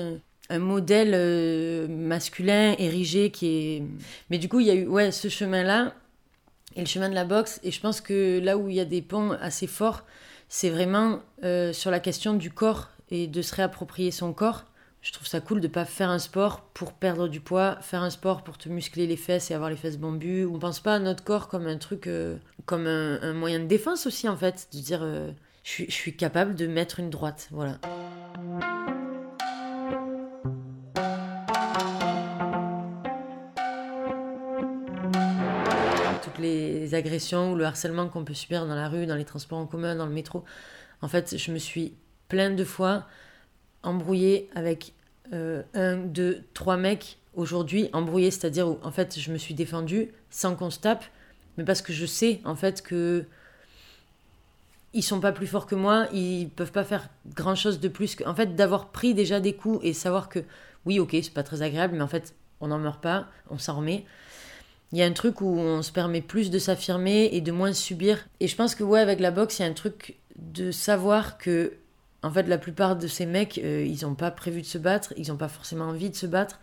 un 0.50 0.60
modèle 0.60 1.90
masculin 1.90 2.76
érigé 2.78 3.32
qui 3.32 3.48
est. 3.48 3.84
Mais 4.30 4.38
du 4.38 4.48
coup, 4.48 4.60
il 4.60 4.68
y 4.68 4.70
a 4.70 4.76
eu 4.76 4.86
ouais, 4.86 5.12
ce 5.12 5.30
chemin-là 5.30 5.96
et 6.76 6.82
le 6.82 6.86
chemin 6.86 7.10
de 7.10 7.16
la 7.16 7.26
boxe. 7.26 7.60
Et 7.64 7.72
je 7.72 7.82
pense 7.82 8.02
que 8.02 8.40
là 8.40 8.56
où 8.56 8.70
il 8.70 8.76
y 8.76 8.80
a 8.80 8.86
des 8.86 9.02
ponts 9.02 9.32
assez 9.32 9.68
forts, 9.68 10.06
c'est 10.56 10.70
vraiment 10.70 11.20
euh, 11.44 11.74
sur 11.74 11.90
la 11.90 12.00
question 12.00 12.36
du 12.36 12.52
corps 12.52 12.92
et 13.10 13.26
de 13.26 13.42
se 13.42 13.56
réapproprier 13.56 14.12
son 14.12 14.34
corps. 14.34 14.66
Je 15.02 15.12
trouve 15.12 15.26
ça 15.26 15.42
cool 15.42 15.62
de 15.62 15.68
pas 15.68 15.84
faire 15.84 16.12
un 16.12 16.20
sport 16.20 16.62
pour 16.76 16.94
perdre 16.94 17.28
du 17.28 17.40
poids, 17.40 17.80
faire 17.82 18.04
un 18.04 18.12
sport 18.12 18.44
pour 18.44 18.60
te 18.60 18.70
muscler 18.70 19.08
les 19.08 19.18
fesses 19.18 19.50
et 19.50 19.56
avoir 19.56 19.72
les 19.72 19.76
fesses 19.76 19.98
bambues. 19.98 20.46
On 20.46 20.60
pense 20.60 20.80
pas 20.80 20.94
à 20.94 21.00
notre 21.00 21.24
corps 21.24 21.48
comme 21.48 21.66
un 21.66 21.80
truc, 21.80 22.06
euh, 22.06 22.38
comme 22.68 22.86
un, 22.86 23.34
moyen 23.34 23.62
de 23.62 23.66
défense 23.66 24.06
aussi 24.06 24.30
en 24.30 24.38
fait, 24.38 24.68
de 24.72 24.78
dire 24.78 25.00
euh, 25.02 25.32
je, 25.64 25.90
suis 25.90 26.16
capable 26.16 26.54
de 26.54 26.68
mettre 26.68 27.00
une 27.00 27.10
droite, 27.10 27.48
voilà. 27.50 27.80
Les 36.94 36.98
agressions 36.98 37.54
ou 37.54 37.56
le 37.56 37.66
harcèlement 37.66 38.08
qu'on 38.08 38.24
peut 38.24 38.34
subir 38.34 38.66
dans 38.66 38.76
la 38.76 38.88
rue, 38.88 39.06
dans 39.06 39.16
les 39.16 39.26
transports 39.26 39.60
en 39.60 39.66
commun, 39.66 39.96
dans 39.96 40.06
le 40.06 40.14
métro. 40.14 40.44
En 41.02 41.08
fait, 41.08 41.38
je 41.38 41.52
me 41.52 41.58
suis 41.58 41.94
plein 42.30 42.52
de 42.52 42.64
fois 42.64 43.06
embrouillée 43.82 44.50
avec 44.56 44.94
euh, 45.34 45.64
un, 45.74 45.98
deux, 45.98 46.44
trois 46.54 46.78
mecs 46.78 47.18
aujourd'hui, 47.36 47.90
embrouillée, 47.94 48.32
c'est-à-dire 48.32 48.68
où 48.68 48.80
en 48.84 48.92
fait 48.92 49.20
je 49.20 49.32
me 49.32 49.38
suis 49.38 49.54
défendue 49.54 50.10
sans 50.30 50.56
qu'on 50.56 50.70
se 50.70 50.80
tape, 50.80 51.04
mais 51.58 51.64
parce 51.64 51.82
que 51.82 51.92
je 51.92 52.06
sais 52.06 52.40
en 52.46 52.56
fait 52.56 52.82
que 52.82 53.26
ils 54.96 55.02
sont 55.02 55.20
pas 55.20 55.32
plus 55.32 55.48
forts 55.48 55.66
que 55.66 55.74
moi, 55.74 56.08
ils 56.14 56.50
peuvent 56.50 56.72
pas 56.72 56.84
faire 56.84 57.10
grand 57.34 57.56
chose 57.56 57.80
de 57.80 57.88
plus 57.88 58.14
que. 58.14 58.24
En 58.26 58.36
fait, 58.36 58.56
d'avoir 58.56 58.90
pris 58.90 59.16
déjà 59.16 59.40
des 59.40 59.54
coups 59.54 59.80
et 59.84 59.92
savoir 59.92 60.30
que 60.30 60.40
oui, 60.86 61.00
ok, 61.00 61.16
c'est 61.24 61.34
pas 61.34 61.42
très 61.42 61.64
agréable, 61.64 61.96
mais 61.96 62.04
en 62.04 62.08
fait, 62.08 62.36
on 62.62 62.68
n'en 62.68 62.78
meurt 62.78 63.02
pas, 63.02 63.28
on 63.50 63.58
s'en 63.58 63.78
remet 63.78 64.06
il 64.94 65.00
y 65.00 65.02
a 65.02 65.08
un 65.08 65.12
truc 65.12 65.42
où 65.42 65.48
on 65.48 65.82
se 65.82 65.92
permet 65.92 66.22
plus 66.22 66.52
de 66.52 66.60
s'affirmer 66.60 67.30
et 67.34 67.42
de 67.42 67.52
moins 67.52 67.74
subir. 67.74 68.28
Et 68.40 68.48
je 68.48 68.56
pense 68.56 68.76
que 68.76 68.84
ouais, 68.84 69.00
avec 69.00 69.20
la 69.20 69.32
boxe, 69.32 69.58
il 69.58 69.64
y 69.64 69.66
a 69.66 69.68
un 69.68 69.74
truc 69.74 70.18
de 70.36 70.70
savoir 70.70 71.40
que, 71.40 71.74
en 72.22 72.30
fait, 72.30 72.44
la 72.44 72.60
plupart 72.60 72.96
de 72.96 73.08
ces 73.08 73.26
mecs, 73.26 73.60
euh, 73.64 73.84
ils 73.84 74.06
n'ont 74.06 74.14
pas 74.14 74.30
prévu 74.30 74.62
de 74.62 74.68
se 74.68 74.78
battre, 74.78 75.12
ils 75.18 75.30
n'ont 75.30 75.38
pas 75.38 75.48
forcément 75.48 75.86
envie 75.86 76.12
de 76.12 76.16
se 76.16 76.28
battre. 76.28 76.60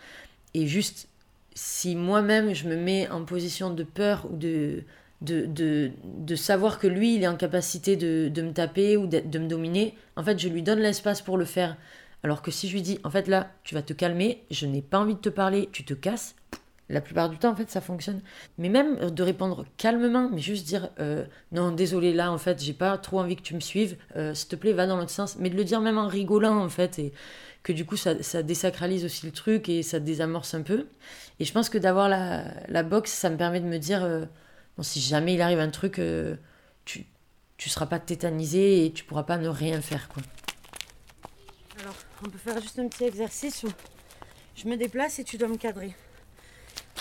Et 0.55 0.69
juste, 0.69 1.09
si 1.55 1.97
moi-même 1.97 2.55
je 2.55 2.69
me 2.69 2.77
mets 2.77 3.09
en 3.09 3.25
position 3.25 3.71
de 3.71 3.83
peur 3.83 4.29
ou 4.31 4.37
de, 4.37 4.85
de, 5.23 5.47
de, 5.47 5.91
de, 6.05 6.37
savoir 6.37 6.79
que 6.79 6.87
lui, 6.87 7.17
il 7.17 7.25
est 7.25 7.29
en 7.29 7.37
capacité 7.37 7.97
de, 7.97 8.29
de 8.33 8.43
me 8.43 8.53
taper 8.53 8.97
ou 8.97 9.09
de, 9.09 9.19
de 9.19 9.39
me 9.41 9.49
dominer, 9.49 9.97
en 10.15 10.23
fait, 10.23 10.39
je 10.39 10.49
lui 10.49 10.63
donne 10.63 10.79
l'espace 10.79 11.21
pour 11.21 11.37
le 11.37 11.45
faire. 11.45 11.77
Alors 12.23 12.43
que 12.43 12.53
si 12.53 12.69
je 12.69 12.75
lui 12.75 12.83
dis, 12.83 13.01
en 13.03 13.11
fait, 13.11 13.27
là, 13.27 13.51
tu 13.65 13.75
vas 13.75 13.83
te 13.83 13.93
calmer, 13.93 14.45
je 14.53 14.67
n'ai 14.67 14.83
pas 14.83 15.01
envie 15.01 15.15
de 15.15 15.21
te 15.21 15.31
parler, 15.31 15.69
tu 15.73 15.85
te 15.85 15.95
casses, 15.95 16.37
la 16.91 17.01
plupart 17.01 17.29
du 17.29 17.39
temps, 17.39 17.51
en 17.51 17.57
fait, 17.57 17.71
ça 17.71 17.81
fonctionne. 17.81 18.21
Mais 18.59 18.69
même 18.69 18.99
euh, 19.01 19.11
de 19.11 19.23
répondre 19.23 19.65
calmement, 19.77 20.29
mais 20.31 20.41
juste 20.41 20.67
dire 20.67 20.91
euh, 20.99 21.25
non, 21.53 21.71
désolé, 21.71 22.13
là, 22.13 22.33
en 22.33 22.39
fait, 22.39 22.63
j'ai 22.63 22.73
pas 22.73 22.99
trop 22.99 23.21
envie 23.21 23.37
que 23.37 23.43
tu 23.43 23.55
me 23.55 23.61
suives, 23.61 23.97
euh, 24.17 24.35
s'il 24.35 24.49
te 24.49 24.57
plaît, 24.57 24.73
va 24.73 24.87
dans 24.87 24.97
l'autre 24.97 25.11
sens. 25.11 25.37
Mais 25.39 25.51
de 25.51 25.57
le 25.57 25.65
dire 25.65 25.81
même 25.81 25.99
en 25.99 26.09
rigolant, 26.09 26.59
en 26.59 26.69
fait, 26.69 26.99
et 26.99 27.13
que 27.63 27.73
du 27.73 27.87
coup, 27.87 27.97
ça, 27.97 28.23
ça 28.23 28.43
désacralise 28.43 29.05
aussi 29.05 29.25
le 29.25 29.33
truc 29.33 29.69
et 29.69 29.83
ça 29.83 30.01
désamorce 30.01 30.55
un 30.55 30.63
peu. 30.63 30.87
Et 31.39 31.45
je 31.45 31.53
pense 31.53 31.69
que 31.69 31.79
d'avoir 31.79 32.09
la, 32.09 32.45
la 32.69 32.83
boxe, 32.83 33.13
ça 33.13 33.31
me 33.31 33.37
permet 33.37 33.61
de 33.61 33.67
me 33.67 33.79
dire 33.79 34.01
bon, 34.77 34.83
si 34.83 35.01
jamais 35.01 35.35
il 35.35 35.43
arrive 35.43 35.61
un 35.61 35.69
truc, 35.69 36.01
tu, 36.85 37.07
tu 37.57 37.69
seras 37.69 37.87
pas 37.87 37.99
tétanisé 37.99 38.87
et 38.87 38.93
tu 38.93 39.05
pourras 39.05 39.25
pas 39.25 39.37
ne 39.37 39.49
rien 39.49 39.81
faire, 39.81 40.09
quoi. 40.09 40.23
Alors, 41.81 41.95
on 42.25 42.31
peut 42.31 42.39
faire 42.39 42.61
juste 42.61 42.79
un 42.79 42.89
petit 42.89 43.05
exercice 43.05 43.63
où 43.63 43.69
je 44.57 44.69
me 44.69 44.77
déplace 44.77 45.19
et 45.19 45.25
tu 45.25 45.37
dois 45.37 45.49
me 45.49 45.57
cadrer. 45.57 45.95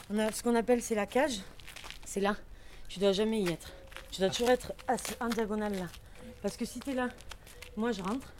On 0.09 0.17
a 0.19 0.31
ce 0.31 0.41
qu'on 0.41 0.55
appelle, 0.55 0.81
c'est 0.81 0.95
la 0.95 1.05
cage. 1.05 1.39
C'est 2.05 2.19
là. 2.19 2.35
Tu 2.87 2.99
dois 2.99 3.11
jamais 3.11 3.41
y 3.41 3.49
être. 3.51 3.71
Tu 4.11 4.21
dois 4.21 4.29
toujours 4.29 4.49
être 4.49 4.73
en 5.19 5.29
diagonale 5.29 5.77
là. 5.77 5.87
Parce 6.41 6.57
que 6.57 6.65
si 6.65 6.79
tu 6.79 6.91
es 6.91 6.93
là, 6.93 7.09
moi 7.77 7.91
je 7.91 8.01
rentre. 8.01 8.33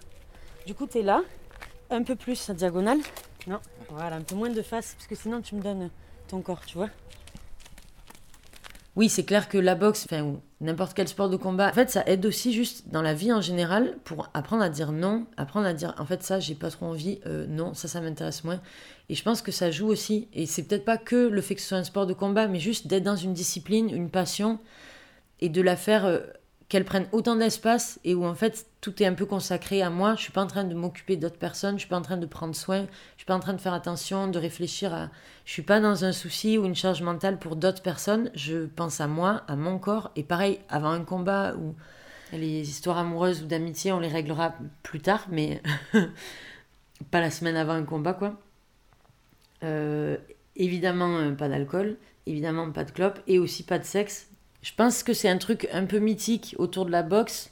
Du 0.65 0.73
coup, 0.73 0.87
tu 0.87 0.99
es 0.99 1.01
là, 1.03 1.21
un 1.89 2.03
peu 2.03 2.15
plus 2.15 2.49
en 2.49 2.53
diagonale. 2.53 2.99
Non, 3.47 3.59
voilà, 3.89 4.17
un 4.17 4.21
peu 4.21 4.35
moins 4.35 4.49
de 4.49 4.61
face, 4.61 4.93
parce 4.95 5.07
que 5.07 5.15
sinon 5.15 5.41
tu 5.41 5.55
me 5.55 5.61
donnes 5.61 5.89
ton 6.27 6.41
corps, 6.41 6.65
tu 6.65 6.77
vois. 6.77 6.89
Oui, 8.99 9.07
c'est 9.07 9.23
clair 9.23 9.47
que 9.47 9.57
la 9.57 9.75
boxe, 9.75 10.05
enfin, 10.11 10.23
ou 10.23 10.41
n'importe 10.59 10.93
quel 10.93 11.07
sport 11.07 11.29
de 11.29 11.37
combat, 11.37 11.69
en 11.69 11.73
fait, 11.73 11.89
ça 11.89 12.03
aide 12.05 12.25
aussi 12.25 12.51
juste 12.51 12.89
dans 12.89 13.01
la 13.01 13.13
vie 13.13 13.31
en 13.31 13.39
général 13.39 13.95
pour 14.03 14.29
apprendre 14.33 14.61
à 14.61 14.67
dire 14.67 14.91
non, 14.91 15.25
apprendre 15.37 15.67
à 15.67 15.73
dire 15.73 15.95
en 15.99 16.05
fait, 16.05 16.21
ça, 16.21 16.41
j'ai 16.41 16.53
pas 16.53 16.69
trop 16.69 16.87
envie, 16.87 17.21
euh, 17.25 17.47
non, 17.47 17.73
ça, 17.73 17.87
ça 17.87 18.01
m'intéresse 18.01 18.43
moins. 18.43 18.59
Et 19.07 19.15
je 19.15 19.23
pense 19.23 19.41
que 19.41 19.53
ça 19.53 19.71
joue 19.71 19.87
aussi. 19.87 20.27
Et 20.33 20.45
c'est 20.45 20.63
peut-être 20.63 20.83
pas 20.83 20.97
que 20.97 21.15
le 21.15 21.39
fait 21.39 21.55
que 21.55 21.61
ce 21.61 21.69
soit 21.69 21.77
un 21.77 21.85
sport 21.85 22.07
de 22.07 22.13
combat, 22.13 22.49
mais 22.49 22.59
juste 22.59 22.87
d'être 22.87 23.05
dans 23.05 23.15
une 23.15 23.31
discipline, 23.31 23.89
une 23.89 24.09
passion, 24.09 24.59
et 25.39 25.47
de 25.47 25.61
la 25.61 25.77
faire 25.77 26.03
euh, 26.05 26.19
qu'elles 26.67 26.83
prennent 26.83 27.07
autant 27.13 27.37
d'espace 27.37 28.01
et 28.03 28.15
où 28.15 28.25
en 28.25 28.35
fait 28.35 28.65
tout 28.81 29.01
est 29.01 29.05
un 29.05 29.13
peu 29.13 29.25
consacré 29.25 29.81
à 29.81 29.89
moi. 29.89 30.15
Je 30.15 30.21
suis 30.21 30.31
pas 30.31 30.41
en 30.41 30.47
train 30.47 30.63
de 30.63 30.73
m'occuper 30.73 31.17
d'autres 31.17 31.37
personnes, 31.37 31.75
je 31.75 31.81
suis 31.81 31.89
pas 31.89 31.97
en 31.97 32.01
train 32.01 32.17
de 32.17 32.25
prendre 32.25 32.55
soin, 32.55 32.85
je 33.15 33.19
suis 33.19 33.25
pas 33.25 33.35
en 33.35 33.39
train 33.39 33.53
de 33.53 33.61
faire 33.61 33.73
attention, 33.73 34.27
de 34.27 34.39
réfléchir 34.39 34.93
à. 34.93 35.09
Je 35.45 35.51
suis 35.53 35.61
pas 35.61 35.79
dans 35.79 36.05
un 36.05 36.11
souci 36.11 36.57
ou 36.57 36.65
une 36.65 36.75
charge 36.75 37.01
mentale 37.01 37.39
pour 37.39 37.55
d'autres 37.55 37.81
personnes. 37.81 38.31
Je 38.35 38.65
pense 38.65 39.01
à 39.01 39.07
moi, 39.07 39.43
à 39.47 39.55
mon 39.55 39.79
corps. 39.79 40.11
Et 40.15 40.23
pareil, 40.23 40.59
avant 40.69 40.91
un 40.91 41.03
combat 41.03 41.55
ou 41.55 41.75
les 42.31 42.69
histoires 42.69 42.97
amoureuses 42.99 43.41
ou 43.43 43.45
d'amitié, 43.45 43.91
on 43.91 43.99
les 43.99 44.07
réglera 44.07 44.53
plus 44.83 45.01
tard, 45.01 45.25
mais 45.29 45.61
pas 47.11 47.21
la 47.21 47.31
semaine 47.31 47.55
avant 47.55 47.73
un 47.73 47.83
combat 47.83 48.13
quoi. 48.13 48.39
Euh, 49.63 50.17
évidemment 50.55 51.17
euh, 51.17 51.31
pas 51.31 51.49
d'alcool, 51.49 51.97
évidemment 52.27 52.71
pas 52.71 52.85
de 52.85 52.91
clope 52.91 53.19
et 53.27 53.39
aussi 53.39 53.63
pas 53.63 53.79
de 53.79 53.83
sexe 53.83 54.29
je 54.61 54.73
pense 54.75 55.03
que 55.03 55.13
c'est 55.13 55.29
un 55.29 55.37
truc 55.37 55.67
un 55.71 55.85
peu 55.85 55.99
mythique 55.99 56.55
autour 56.57 56.85
de 56.85 56.91
la 56.91 57.03
boxe. 57.03 57.51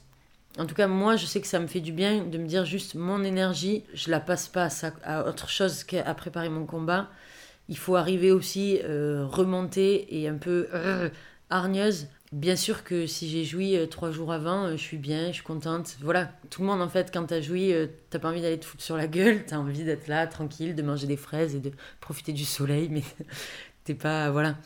En 0.58 0.66
tout 0.66 0.74
cas, 0.74 0.88
moi, 0.88 1.16
je 1.16 1.24
sais 1.26 1.40
que 1.40 1.46
ça 1.46 1.60
me 1.60 1.66
fait 1.66 1.80
du 1.80 1.92
bien 1.92 2.24
de 2.24 2.38
me 2.38 2.46
dire 2.46 2.64
juste 2.64 2.94
mon 2.94 3.22
énergie, 3.22 3.84
je 3.94 4.10
la 4.10 4.20
passe 4.20 4.48
pas 4.48 4.68
à, 5.04 5.28
autre 5.28 5.48
chose 5.48 5.84
qu'à 5.84 6.12
préparer 6.14 6.48
mon 6.48 6.66
combat. 6.66 7.08
Il 7.68 7.78
faut 7.78 7.96
arriver 7.96 8.32
aussi 8.32 8.80
euh, 8.84 9.24
remonter 9.26 10.20
et 10.20 10.28
un 10.28 10.36
peu 10.36 10.68
euh, 10.74 11.10
hargneuse. 11.50 12.08
Bien 12.32 12.56
sûr 12.56 12.84
que 12.84 13.06
si 13.06 13.28
j'ai 13.28 13.44
joui 13.44 13.76
euh, 13.76 13.86
trois 13.86 14.10
jours 14.10 14.32
avant, 14.32 14.70
je 14.72 14.82
suis 14.82 14.96
bien, 14.96 15.28
je 15.28 15.34
suis 15.34 15.42
contente. 15.42 15.96
Voilà, 16.00 16.32
tout 16.50 16.62
le 16.62 16.66
monde 16.66 16.82
en 16.82 16.88
fait, 16.88 17.10
quand 17.12 17.26
t'as 17.26 17.40
joui, 17.40 17.72
t'as 18.10 18.18
pas 18.18 18.28
envie 18.28 18.42
d'aller 18.42 18.58
te 18.58 18.64
foutre 18.64 18.82
sur 18.82 18.96
la 18.96 19.06
gueule, 19.06 19.44
t'as 19.46 19.58
envie 19.58 19.84
d'être 19.84 20.08
là, 20.08 20.26
tranquille, 20.26 20.74
de 20.74 20.82
manger 20.82 21.06
des 21.06 21.16
fraises 21.16 21.54
et 21.54 21.60
de 21.60 21.70
profiter 22.00 22.32
du 22.32 22.44
soleil, 22.44 22.88
mais 22.90 23.02
t'es 23.84 23.94
pas. 23.94 24.30
Voilà 24.30 24.56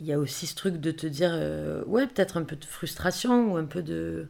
il 0.00 0.06
y 0.06 0.12
a 0.12 0.18
aussi 0.18 0.46
ce 0.46 0.54
truc 0.54 0.76
de 0.76 0.90
te 0.90 1.06
dire, 1.06 1.30
euh, 1.32 1.82
ouais, 1.86 2.06
peut-être 2.06 2.36
un 2.36 2.42
peu 2.44 2.56
de 2.56 2.64
frustration 2.64 3.52
ou 3.52 3.56
un 3.56 3.64
peu 3.64 3.82
de. 3.82 4.28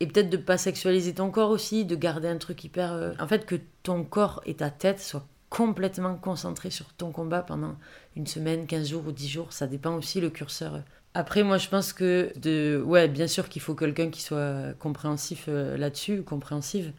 Et 0.00 0.06
peut-être 0.06 0.30
de 0.30 0.36
pas 0.36 0.58
sexualiser 0.58 1.14
ton 1.14 1.30
corps 1.30 1.50
aussi, 1.50 1.84
de 1.84 1.94
garder 1.94 2.28
un 2.28 2.38
truc 2.38 2.64
hyper. 2.64 2.92
Euh, 2.92 3.12
en 3.18 3.28
fait, 3.28 3.46
que 3.46 3.56
ton 3.82 4.04
corps 4.04 4.40
et 4.46 4.54
ta 4.54 4.70
tête 4.70 5.00
soient 5.00 5.26
complètement 5.50 6.14
concentrés 6.16 6.70
sur 6.70 6.92
ton 6.94 7.10
combat 7.10 7.42
pendant 7.42 7.76
une 8.16 8.26
semaine, 8.26 8.66
15 8.66 8.88
jours 8.88 9.06
ou 9.06 9.12
10 9.12 9.28
jours. 9.28 9.52
Ça 9.52 9.66
dépend 9.66 9.94
aussi 9.94 10.20
le 10.20 10.30
curseur. 10.30 10.82
Après, 11.14 11.42
moi, 11.42 11.58
je 11.58 11.68
pense 11.68 11.92
que, 11.92 12.32
de... 12.36 12.82
ouais, 12.84 13.08
bien 13.08 13.26
sûr 13.26 13.48
qu'il 13.48 13.60
faut 13.60 13.74
quelqu'un 13.74 14.10
qui 14.10 14.22
soit 14.22 14.74
compréhensif 14.78 15.46
euh, 15.48 15.76
là-dessus, 15.76 16.22
compréhensive. 16.22 16.92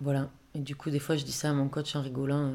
Voilà. 0.00 0.30
Et 0.54 0.60
du 0.60 0.76
coup, 0.76 0.90
des 0.90 1.00
fois, 1.00 1.16
je 1.16 1.24
dis 1.24 1.32
ça 1.32 1.50
à 1.50 1.52
mon 1.52 1.68
coach 1.68 1.94
en 1.96 2.02
rigolant 2.02 2.52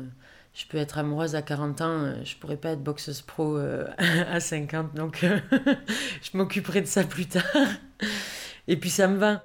je 0.55 0.65
peux 0.67 0.77
être 0.77 0.97
amoureuse 0.97 1.35
à 1.35 1.41
40 1.41 1.81
ans, 1.81 1.87
euh, 1.89 2.15
je 2.23 2.35
pourrais 2.37 2.55
pas 2.55 2.69
être 2.69 2.83
boxeuse 2.83 3.21
pro 3.21 3.57
euh, 3.57 3.85
à 3.97 4.39
50, 4.39 4.95
donc 4.95 5.23
euh, 5.23 5.37
je 6.21 6.37
m'occuperai 6.37 6.81
de 6.81 6.87
ça 6.87 7.03
plus 7.03 7.27
tard. 7.27 7.43
Et 8.67 8.77
puis 8.77 8.89
ça 8.89 9.07
me 9.07 9.17
va. 9.17 9.43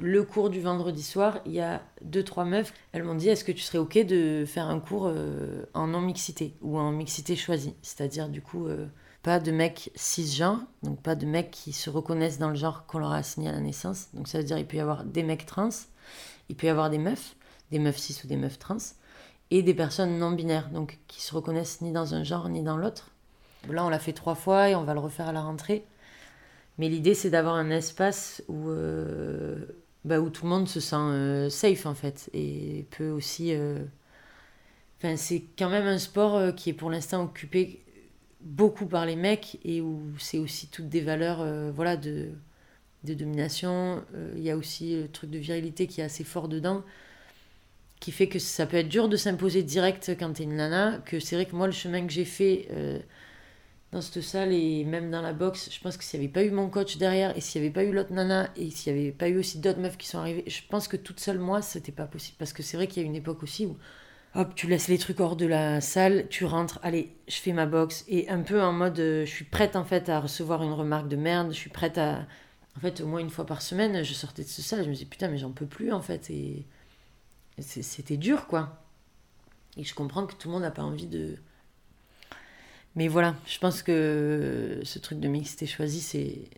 Le 0.00 0.24
cours 0.24 0.50
du 0.50 0.60
vendredi 0.60 1.02
soir, 1.02 1.38
il 1.46 1.52
y 1.52 1.60
a 1.60 1.82
deux 2.02 2.24
trois 2.24 2.44
meufs. 2.44 2.72
Elles 2.92 3.04
m'ont 3.04 3.14
dit 3.14 3.28
est-ce 3.28 3.44
que 3.44 3.52
tu 3.52 3.60
serais 3.60 3.78
ok 3.78 3.98
de 4.04 4.44
faire 4.44 4.66
un 4.66 4.80
cours 4.80 5.12
en 5.74 5.86
non 5.86 6.00
mixité 6.00 6.56
ou 6.60 6.78
en 6.78 6.90
mixité 6.90 7.36
choisie, 7.36 7.74
c'est-à-dire 7.82 8.28
du 8.28 8.42
coup 8.42 8.66
pas 9.22 9.38
de 9.38 9.52
mecs 9.52 9.92
cisgenres, 9.94 10.60
donc 10.82 11.00
pas 11.02 11.14
de 11.14 11.26
mecs 11.26 11.50
qui 11.50 11.72
se 11.72 11.90
reconnaissent 11.90 12.38
dans 12.38 12.48
le 12.48 12.56
genre 12.56 12.86
qu'on 12.86 12.98
leur 12.98 13.12
a 13.12 13.18
assigné 13.18 13.50
à 13.50 13.52
la 13.52 13.60
naissance. 13.60 14.08
Donc 14.14 14.26
ça 14.26 14.38
veut 14.38 14.44
dire 14.44 14.56
qu'il 14.56 14.66
peut 14.66 14.78
y 14.78 14.80
avoir 14.80 15.04
des 15.04 15.22
mecs 15.22 15.46
trans, 15.46 15.68
il 16.48 16.56
peut 16.56 16.66
y 16.66 16.70
avoir 16.70 16.90
des 16.90 16.98
meufs, 16.98 17.36
des 17.70 17.78
meufs 17.78 17.98
cis 17.98 18.18
ou 18.24 18.26
des 18.26 18.36
meufs 18.36 18.58
trans, 18.58 18.78
et 19.50 19.62
des 19.62 19.74
personnes 19.74 20.18
non 20.18 20.30
binaires, 20.30 20.70
donc 20.70 20.98
qui 21.08 21.20
se 21.20 21.34
reconnaissent 21.34 21.80
ni 21.80 21.92
dans 21.92 22.14
un 22.14 22.22
genre 22.24 22.48
ni 22.48 22.62
dans 22.62 22.76
l'autre. 22.76 23.10
Là, 23.68 23.84
on 23.84 23.88
l'a 23.88 23.98
fait 23.98 24.12
trois 24.12 24.34
fois 24.34 24.70
et 24.70 24.74
on 24.74 24.84
va 24.84 24.94
le 24.94 25.00
refaire 25.00 25.28
à 25.28 25.32
la 25.32 25.42
rentrée. 25.42 25.84
Mais 26.78 26.88
l'idée, 26.88 27.14
c'est 27.14 27.30
d'avoir 27.30 27.56
un 27.56 27.70
espace 27.70 28.42
où, 28.48 28.70
euh, 28.70 29.66
bah, 30.04 30.20
où 30.20 30.30
tout 30.30 30.44
le 30.44 30.50
monde 30.50 30.68
se 30.68 30.80
sent 30.80 30.96
euh, 30.96 31.50
safe, 31.50 31.84
en 31.86 31.94
fait, 31.94 32.30
et 32.32 32.86
peut 32.90 33.10
aussi... 33.10 33.52
Euh, 33.52 33.80
enfin, 34.98 35.16
c'est 35.16 35.44
quand 35.58 35.68
même 35.68 35.86
un 35.86 35.98
sport 35.98 36.54
qui 36.54 36.70
est 36.70 36.74
pour 36.74 36.90
l'instant 36.90 37.24
occupé 37.24 37.82
beaucoup 38.40 38.86
par 38.86 39.04
les 39.04 39.16
mecs 39.16 39.58
et 39.64 39.82
où 39.82 40.00
c'est 40.18 40.38
aussi 40.38 40.68
toutes 40.68 40.88
des 40.88 41.02
valeurs 41.02 41.44
voilà 41.74 41.98
de, 41.98 42.30
de 43.04 43.12
domination. 43.12 44.02
Il 44.36 44.42
y 44.42 44.50
a 44.50 44.56
aussi 44.56 44.96
le 44.96 45.08
truc 45.08 45.28
de 45.28 45.36
virilité 45.38 45.86
qui 45.86 46.00
est 46.00 46.04
assez 46.04 46.24
fort 46.24 46.48
dedans, 46.48 46.82
qui 48.00 48.12
fait 48.12 48.28
que 48.28 48.38
ça 48.38 48.66
peut 48.66 48.78
être 48.78 48.88
dur 48.88 49.08
de 49.08 49.16
s'imposer 49.16 49.62
direct 49.62 50.12
quand 50.18 50.32
t'es 50.32 50.44
une 50.44 50.56
nana. 50.56 51.00
Que 51.04 51.20
c'est 51.20 51.36
vrai 51.36 51.46
que 51.46 51.54
moi, 51.54 51.66
le 51.66 51.72
chemin 51.72 52.06
que 52.06 52.12
j'ai 52.12 52.24
fait 52.24 52.68
euh, 52.72 52.98
dans 53.92 54.00
cette 54.00 54.22
salle 54.22 54.52
et 54.52 54.84
même 54.84 55.10
dans 55.10 55.22
la 55.22 55.34
boxe, 55.34 55.68
je 55.70 55.80
pense 55.80 55.96
que 55.96 56.04
s'il 56.04 56.18
n'y 56.18 56.26
avait 56.26 56.32
pas 56.32 56.42
eu 56.42 56.50
mon 56.50 56.68
coach 56.70 56.96
derrière 56.96 57.36
et 57.36 57.40
s'il 57.40 57.60
n'y 57.60 57.66
avait 57.66 57.74
pas 57.74 57.84
eu 57.84 57.92
l'autre 57.92 58.12
nana 58.12 58.50
et 58.56 58.70
s'il 58.70 58.94
n'y 58.94 59.00
avait 59.00 59.12
pas 59.12 59.28
eu 59.28 59.38
aussi 59.38 59.58
d'autres 59.58 59.80
meufs 59.80 59.98
qui 59.98 60.08
sont 60.08 60.18
arrivées, 60.18 60.44
je 60.46 60.60
pense 60.68 60.88
que 60.88 60.96
toute 60.96 61.20
seule 61.20 61.38
moi, 61.38 61.60
c'était 61.62 61.92
pas 61.92 62.06
possible. 62.06 62.36
Parce 62.38 62.52
que 62.52 62.62
c'est 62.62 62.76
vrai 62.76 62.86
qu'il 62.86 63.02
y 63.02 63.06
a 63.06 63.08
une 63.08 63.16
époque 63.16 63.42
aussi 63.42 63.66
où 63.66 63.76
hop, 64.34 64.54
tu 64.54 64.66
laisses 64.66 64.88
les 64.88 64.98
trucs 64.98 65.20
hors 65.20 65.36
de 65.36 65.46
la 65.46 65.80
salle, 65.80 66.26
tu 66.30 66.44
rentres, 66.44 66.78
allez, 66.82 67.12
je 67.28 67.36
fais 67.36 67.52
ma 67.52 67.66
boxe. 67.66 68.04
Et 68.08 68.28
un 68.30 68.40
peu 68.40 68.62
en 68.62 68.72
mode, 68.72 68.98
euh, 68.98 69.26
je 69.26 69.30
suis 69.30 69.44
prête 69.44 69.76
en 69.76 69.84
fait 69.84 70.08
à 70.08 70.20
recevoir 70.20 70.62
une 70.62 70.72
remarque 70.72 71.08
de 71.08 71.16
merde, 71.16 71.48
je 71.52 71.58
suis 71.58 71.70
prête 71.70 71.98
à. 71.98 72.26
En 72.76 72.80
fait, 72.80 73.00
au 73.00 73.06
moins 73.06 73.20
une 73.20 73.30
fois 73.30 73.46
par 73.46 73.62
semaine, 73.62 74.04
je 74.04 74.14
sortais 74.14 74.42
de 74.44 74.48
ce 74.48 74.62
salle, 74.62 74.84
je 74.84 74.88
me 74.88 74.94
disais 74.94 75.04
putain, 75.06 75.28
mais 75.28 75.38
j'en 75.38 75.50
peux 75.50 75.66
plus 75.66 75.92
en 75.92 76.00
fait. 76.00 76.30
Et 76.30 76.64
c'était 77.60 78.16
dur 78.16 78.46
quoi. 78.46 78.82
Et 79.76 79.84
je 79.84 79.94
comprends 79.94 80.26
que 80.26 80.34
tout 80.34 80.48
le 80.48 80.54
monde 80.54 80.62
n'a 80.62 80.70
pas 80.70 80.82
envie 80.82 81.06
de. 81.06 81.36
Mais 82.96 83.08
voilà, 83.08 83.36
je 83.46 83.58
pense 83.58 83.82
que 83.82 84.80
ce 84.82 84.98
truc 84.98 85.20
de 85.20 85.28
mixité 85.28 85.66
choisi, 85.66 86.00
c'est 86.00 86.50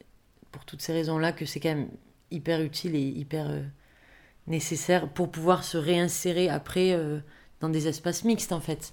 pour 0.51 0.65
toutes 0.65 0.81
ces 0.81 0.93
raisons-là 0.93 1.33
que 1.33 1.45
c'est 1.45 1.61
quand 1.61 1.75
même 1.75 1.91
hyper 2.31 2.62
utile 2.62 2.95
et 2.95 3.03
hyper 3.03 3.51
euh, 3.51 3.62
nécessaire 4.47 5.09
pour 5.09 5.31
pouvoir 5.31 5.65
se 5.65 5.77
réinsérer 5.77 6.49
après. 6.49 6.93
Euh, 6.93 7.21
dans 7.62 7.69
des 7.69 7.88
espaces 7.88 8.25
mixtes 8.25 8.53
en 8.53 8.61
fait. 8.61 8.93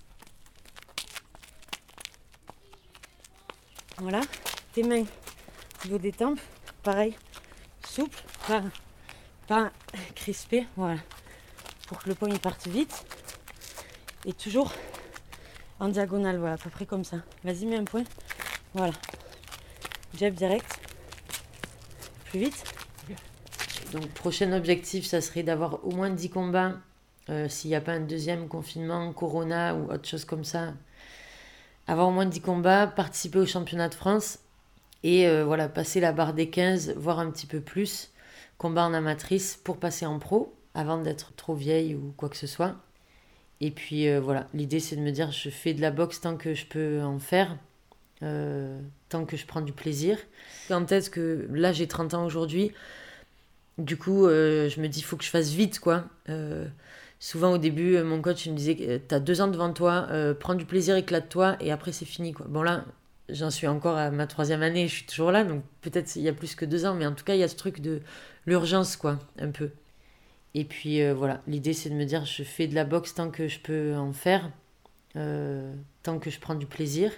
Voilà, 3.97 4.21
tes 4.73 4.83
mains 4.83 5.03
au 5.03 5.85
niveau 5.85 5.97
des 5.97 6.13
tempes, 6.13 6.39
pareil, 6.83 7.17
souple, 7.85 8.17
pas, 8.47 8.63
pas 9.47 9.71
crispé, 10.15 10.67
voilà, 10.77 10.99
pour 11.89 11.97
que 11.97 12.07
le 12.07 12.15
poing 12.15 12.29
parte 12.37 12.67
vite. 12.67 13.03
Et 14.25 14.33
toujours 14.33 14.71
en 15.79 15.89
diagonale, 15.89 16.37
voilà, 16.37 16.53
à 16.53 16.57
peu 16.57 16.69
près 16.69 16.85
comme 16.85 17.03
ça. 17.03 17.17
Vas-y, 17.43 17.65
mets 17.65 17.77
un 17.77 17.83
point, 17.83 18.03
voilà. 18.73 18.93
Jab 20.15 20.33
direct, 20.35 20.79
plus 22.25 22.39
vite. 22.39 22.63
Donc, 23.91 24.07
prochain 24.09 24.51
objectif, 24.53 25.05
ça 25.05 25.19
serait 25.19 25.41
d'avoir 25.41 25.83
au 25.85 25.91
moins 25.91 26.11
10 26.11 26.29
combats 26.29 26.75
euh, 27.29 27.49
s'il 27.49 27.69
n'y 27.69 27.75
a 27.75 27.81
pas 27.81 27.93
un 27.93 28.01
deuxième 28.01 28.47
confinement, 28.47 29.11
Corona 29.13 29.75
ou 29.75 29.91
autre 29.91 30.07
chose 30.07 30.25
comme 30.25 30.43
ça. 30.43 30.73
Avoir 31.87 32.07
au 32.07 32.11
moins 32.11 32.25
10 32.25 32.41
combats, 32.41 32.85
participer 32.85 33.39
au 33.39 33.45
championnat 33.47 33.89
de 33.89 33.95
France 33.95 34.39
et 35.01 35.27
euh, 35.27 35.43
voilà, 35.43 35.69
passer 35.69 35.99
la 35.99 36.11
barre 36.11 36.33
des 36.33 36.49
15, 36.49 36.93
voire 36.97 37.19
un 37.19 37.31
petit 37.31 37.47
peu 37.47 37.61
plus, 37.61 38.11
combat 38.59 38.83
en 38.83 38.93
amatrice 38.93 39.59
pour 39.63 39.77
passer 39.77 40.05
en 40.05 40.19
pro 40.19 40.58
avant 40.73 40.97
d'être 41.01 41.33
trop 41.35 41.55
vieille 41.55 41.95
ou 41.95 42.13
quoi 42.17 42.29
que 42.29 42.37
ce 42.37 42.47
soit. 42.47 42.75
Et 43.61 43.71
puis 43.71 44.07
euh, 44.07 44.19
voilà, 44.21 44.47
l'idée 44.53 44.79
c'est 44.79 44.95
de 44.95 45.01
me 45.01 45.11
dire 45.11 45.31
je 45.31 45.49
fais 45.49 45.73
de 45.73 45.81
la 45.81 45.91
boxe 45.91 46.21
tant 46.21 46.37
que 46.37 46.53
je 46.53 46.65
peux 46.65 47.01
en 47.01 47.19
faire, 47.19 47.57
tant 48.19 49.25
que 49.25 49.37
je 49.37 49.45
prends 49.45 49.61
du 49.61 49.73
plaisir. 49.73 50.17
Quand 50.67 50.91
est-ce 50.91 51.09
que 51.09 51.47
là 51.51 51.71
j'ai 51.71 51.87
30 51.87 52.13
ans 52.13 52.25
aujourd'hui, 52.25 52.71
du 53.77 53.97
coup 53.97 54.27
je 54.27 54.79
me 54.79 54.87
dis 54.87 55.01
faut 55.01 55.17
que 55.17 55.23
je 55.23 55.29
fasse 55.29 55.51
vite 55.51 55.79
quoi 55.79 56.05
souvent 57.19 57.51
au 57.51 57.57
début, 57.57 57.95
euh, 57.95 58.03
mon 58.03 58.21
coach 58.21 58.47
me 58.47 58.55
disait 58.55 58.75
que 58.75 58.97
tu 58.97 59.15
as 59.15 59.19
deux 59.19 59.41
ans 59.41 59.47
devant 59.47 59.71
toi, 59.73 60.07
euh, 60.09 60.33
prends 60.33 60.55
du 60.55 60.65
plaisir, 60.65 60.95
éclate-toi, 60.95 61.57
et 61.59 61.71
après 61.71 61.91
c'est 61.91 62.05
fini. 62.05 62.31
Quoi. 62.31 62.47
Bon 62.49 62.63
là, 62.63 62.85
j'en 63.27 63.51
suis 63.51 63.67
encore 63.67 63.97
à 63.97 64.09
ma 64.09 64.25
troisième 64.25 64.63
année, 64.63 64.87
je 64.87 64.95
suis 64.95 65.05
toujours 65.05 65.31
là, 65.31 65.43
donc 65.43 65.63
peut-être 65.81 66.15
il 66.15 66.23
y 66.23 66.29
a 66.29 66.33
plus 66.33 66.55
que 66.55 66.65
deux 66.65 66.85
ans, 66.85 66.95
mais 66.95 67.05
en 67.05 67.13
tout 67.13 67.25
cas, 67.25 67.35
il 67.35 67.39
y 67.39 67.43
a 67.43 67.47
ce 67.47 67.55
truc 67.55 67.81
de 67.81 68.01
l'urgence, 68.45 68.95
quoi, 68.95 69.19
un 69.39 69.51
peu. 69.51 69.69
Et 70.55 70.65
puis 70.65 71.01
euh, 71.01 71.13
voilà, 71.13 71.41
l'idée 71.47 71.73
c'est 71.73 71.89
de 71.89 71.95
me 71.95 72.05
dire, 72.05 72.25
je 72.25 72.43
fais 72.43 72.67
de 72.67 72.75
la 72.75 72.85
boxe 72.85 73.13
tant 73.15 73.29
que 73.29 73.47
je 73.47 73.59
peux 73.59 73.95
en 73.95 74.13
faire, 74.13 74.51
tant 76.03 76.19
que 76.19 76.29
je 76.29 76.39
prends 76.39 76.55
du 76.55 76.65
plaisir. 76.65 77.11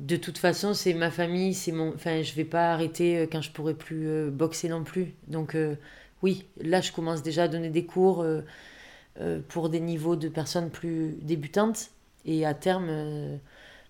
De 0.00 0.16
toute 0.16 0.38
façon, 0.38 0.74
c'est 0.74 0.92
ma 0.94 1.10
famille, 1.10 1.54
c'est 1.54 1.72
mon. 1.72 1.94
Enfin, 1.94 2.22
je 2.22 2.34
vais 2.34 2.44
pas 2.44 2.72
arrêter 2.72 3.28
quand 3.32 3.40
je 3.40 3.50
pourrai 3.50 3.74
plus 3.74 4.30
boxer 4.30 4.68
non 4.68 4.84
plus. 4.84 5.14
Donc, 5.28 5.56
oui, 6.22 6.46
là, 6.60 6.80
je 6.82 6.92
commence 6.92 7.22
déjà 7.22 7.44
à 7.44 7.48
donner 7.48 7.70
des 7.70 7.86
cours. 7.86 8.24
Euh, 9.20 9.40
pour 9.48 9.70
des 9.70 9.80
niveaux 9.80 10.14
de 10.14 10.28
personnes 10.28 10.70
plus 10.70 11.16
débutantes. 11.22 11.90
Et 12.26 12.44
à 12.44 12.52
terme, 12.52 12.88
euh, 12.90 13.36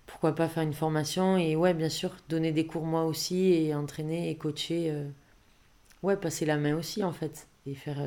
pourquoi 0.07 0.35
pas 0.35 0.49
faire 0.49 0.63
une 0.63 0.73
formation 0.73 1.37
et 1.37 1.57
ouais, 1.57 1.75
bien 1.75 1.89
sûr, 1.89 2.15
donner 2.29 2.53
des 2.53 2.67
cours 2.67 2.85
moi 2.85 3.05
aussi 3.05 3.53
et 3.53 3.75
entraîner 3.75 4.31
et 4.31 4.37
coacher. 4.37 4.91
Euh, 4.91 5.09
ouais, 6.03 6.17
passer 6.17 6.47
la 6.47 6.57
main 6.57 6.77
aussi 6.77 7.03
en 7.03 7.13
fait 7.13 7.49
et 7.67 7.75
faire 7.75 7.99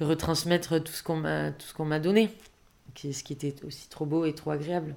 retransmettre 0.00 0.82
tout 0.82 0.92
ce 0.92 1.02
qu'on 1.02 1.16
m'a 1.16 1.50
tout 1.52 1.66
ce 1.66 1.98
donné. 1.98 2.30
ce 2.94 3.24
qui 3.24 3.32
était 3.32 3.54
aussi 3.64 3.88
trop 3.88 4.06
beau 4.06 4.24
et 4.24 4.34
trop 4.34 4.50
agréable. 4.50 4.94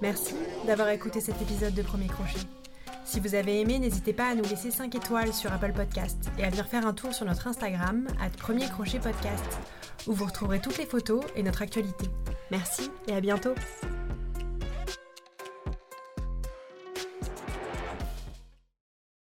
Merci 0.00 0.34
d'avoir 0.66 0.88
écouté 0.88 1.20
cet 1.20 1.40
épisode 1.42 1.74
de 1.74 1.82
Premier 1.82 2.06
Crochet. 2.06 2.40
Si 3.04 3.20
vous 3.20 3.34
avez 3.34 3.60
aimé, 3.60 3.78
n'hésitez 3.78 4.12
pas 4.12 4.28
à 4.28 4.34
nous 4.34 4.44
laisser 4.44 4.70
5 4.70 4.94
étoiles 4.94 5.32
sur 5.32 5.52
Apple 5.52 5.72
Podcast 5.72 6.30
et 6.38 6.44
à 6.44 6.50
venir 6.50 6.66
faire 6.66 6.86
un 6.86 6.94
tour 6.94 7.12
sur 7.12 7.26
notre 7.26 7.48
Instagram, 7.48 8.06
at 8.20 8.30
Premier 8.30 8.66
Crochet 8.66 9.00
Podcast, 9.00 9.44
où 10.06 10.12
vous 10.12 10.26
retrouverez 10.26 10.60
toutes 10.60 10.78
les 10.78 10.86
photos 10.86 11.24
et 11.36 11.42
notre 11.42 11.62
actualité. 11.62 12.06
Merci 12.50 12.90
et 13.08 13.12
à 13.12 13.20
bientôt! 13.20 13.54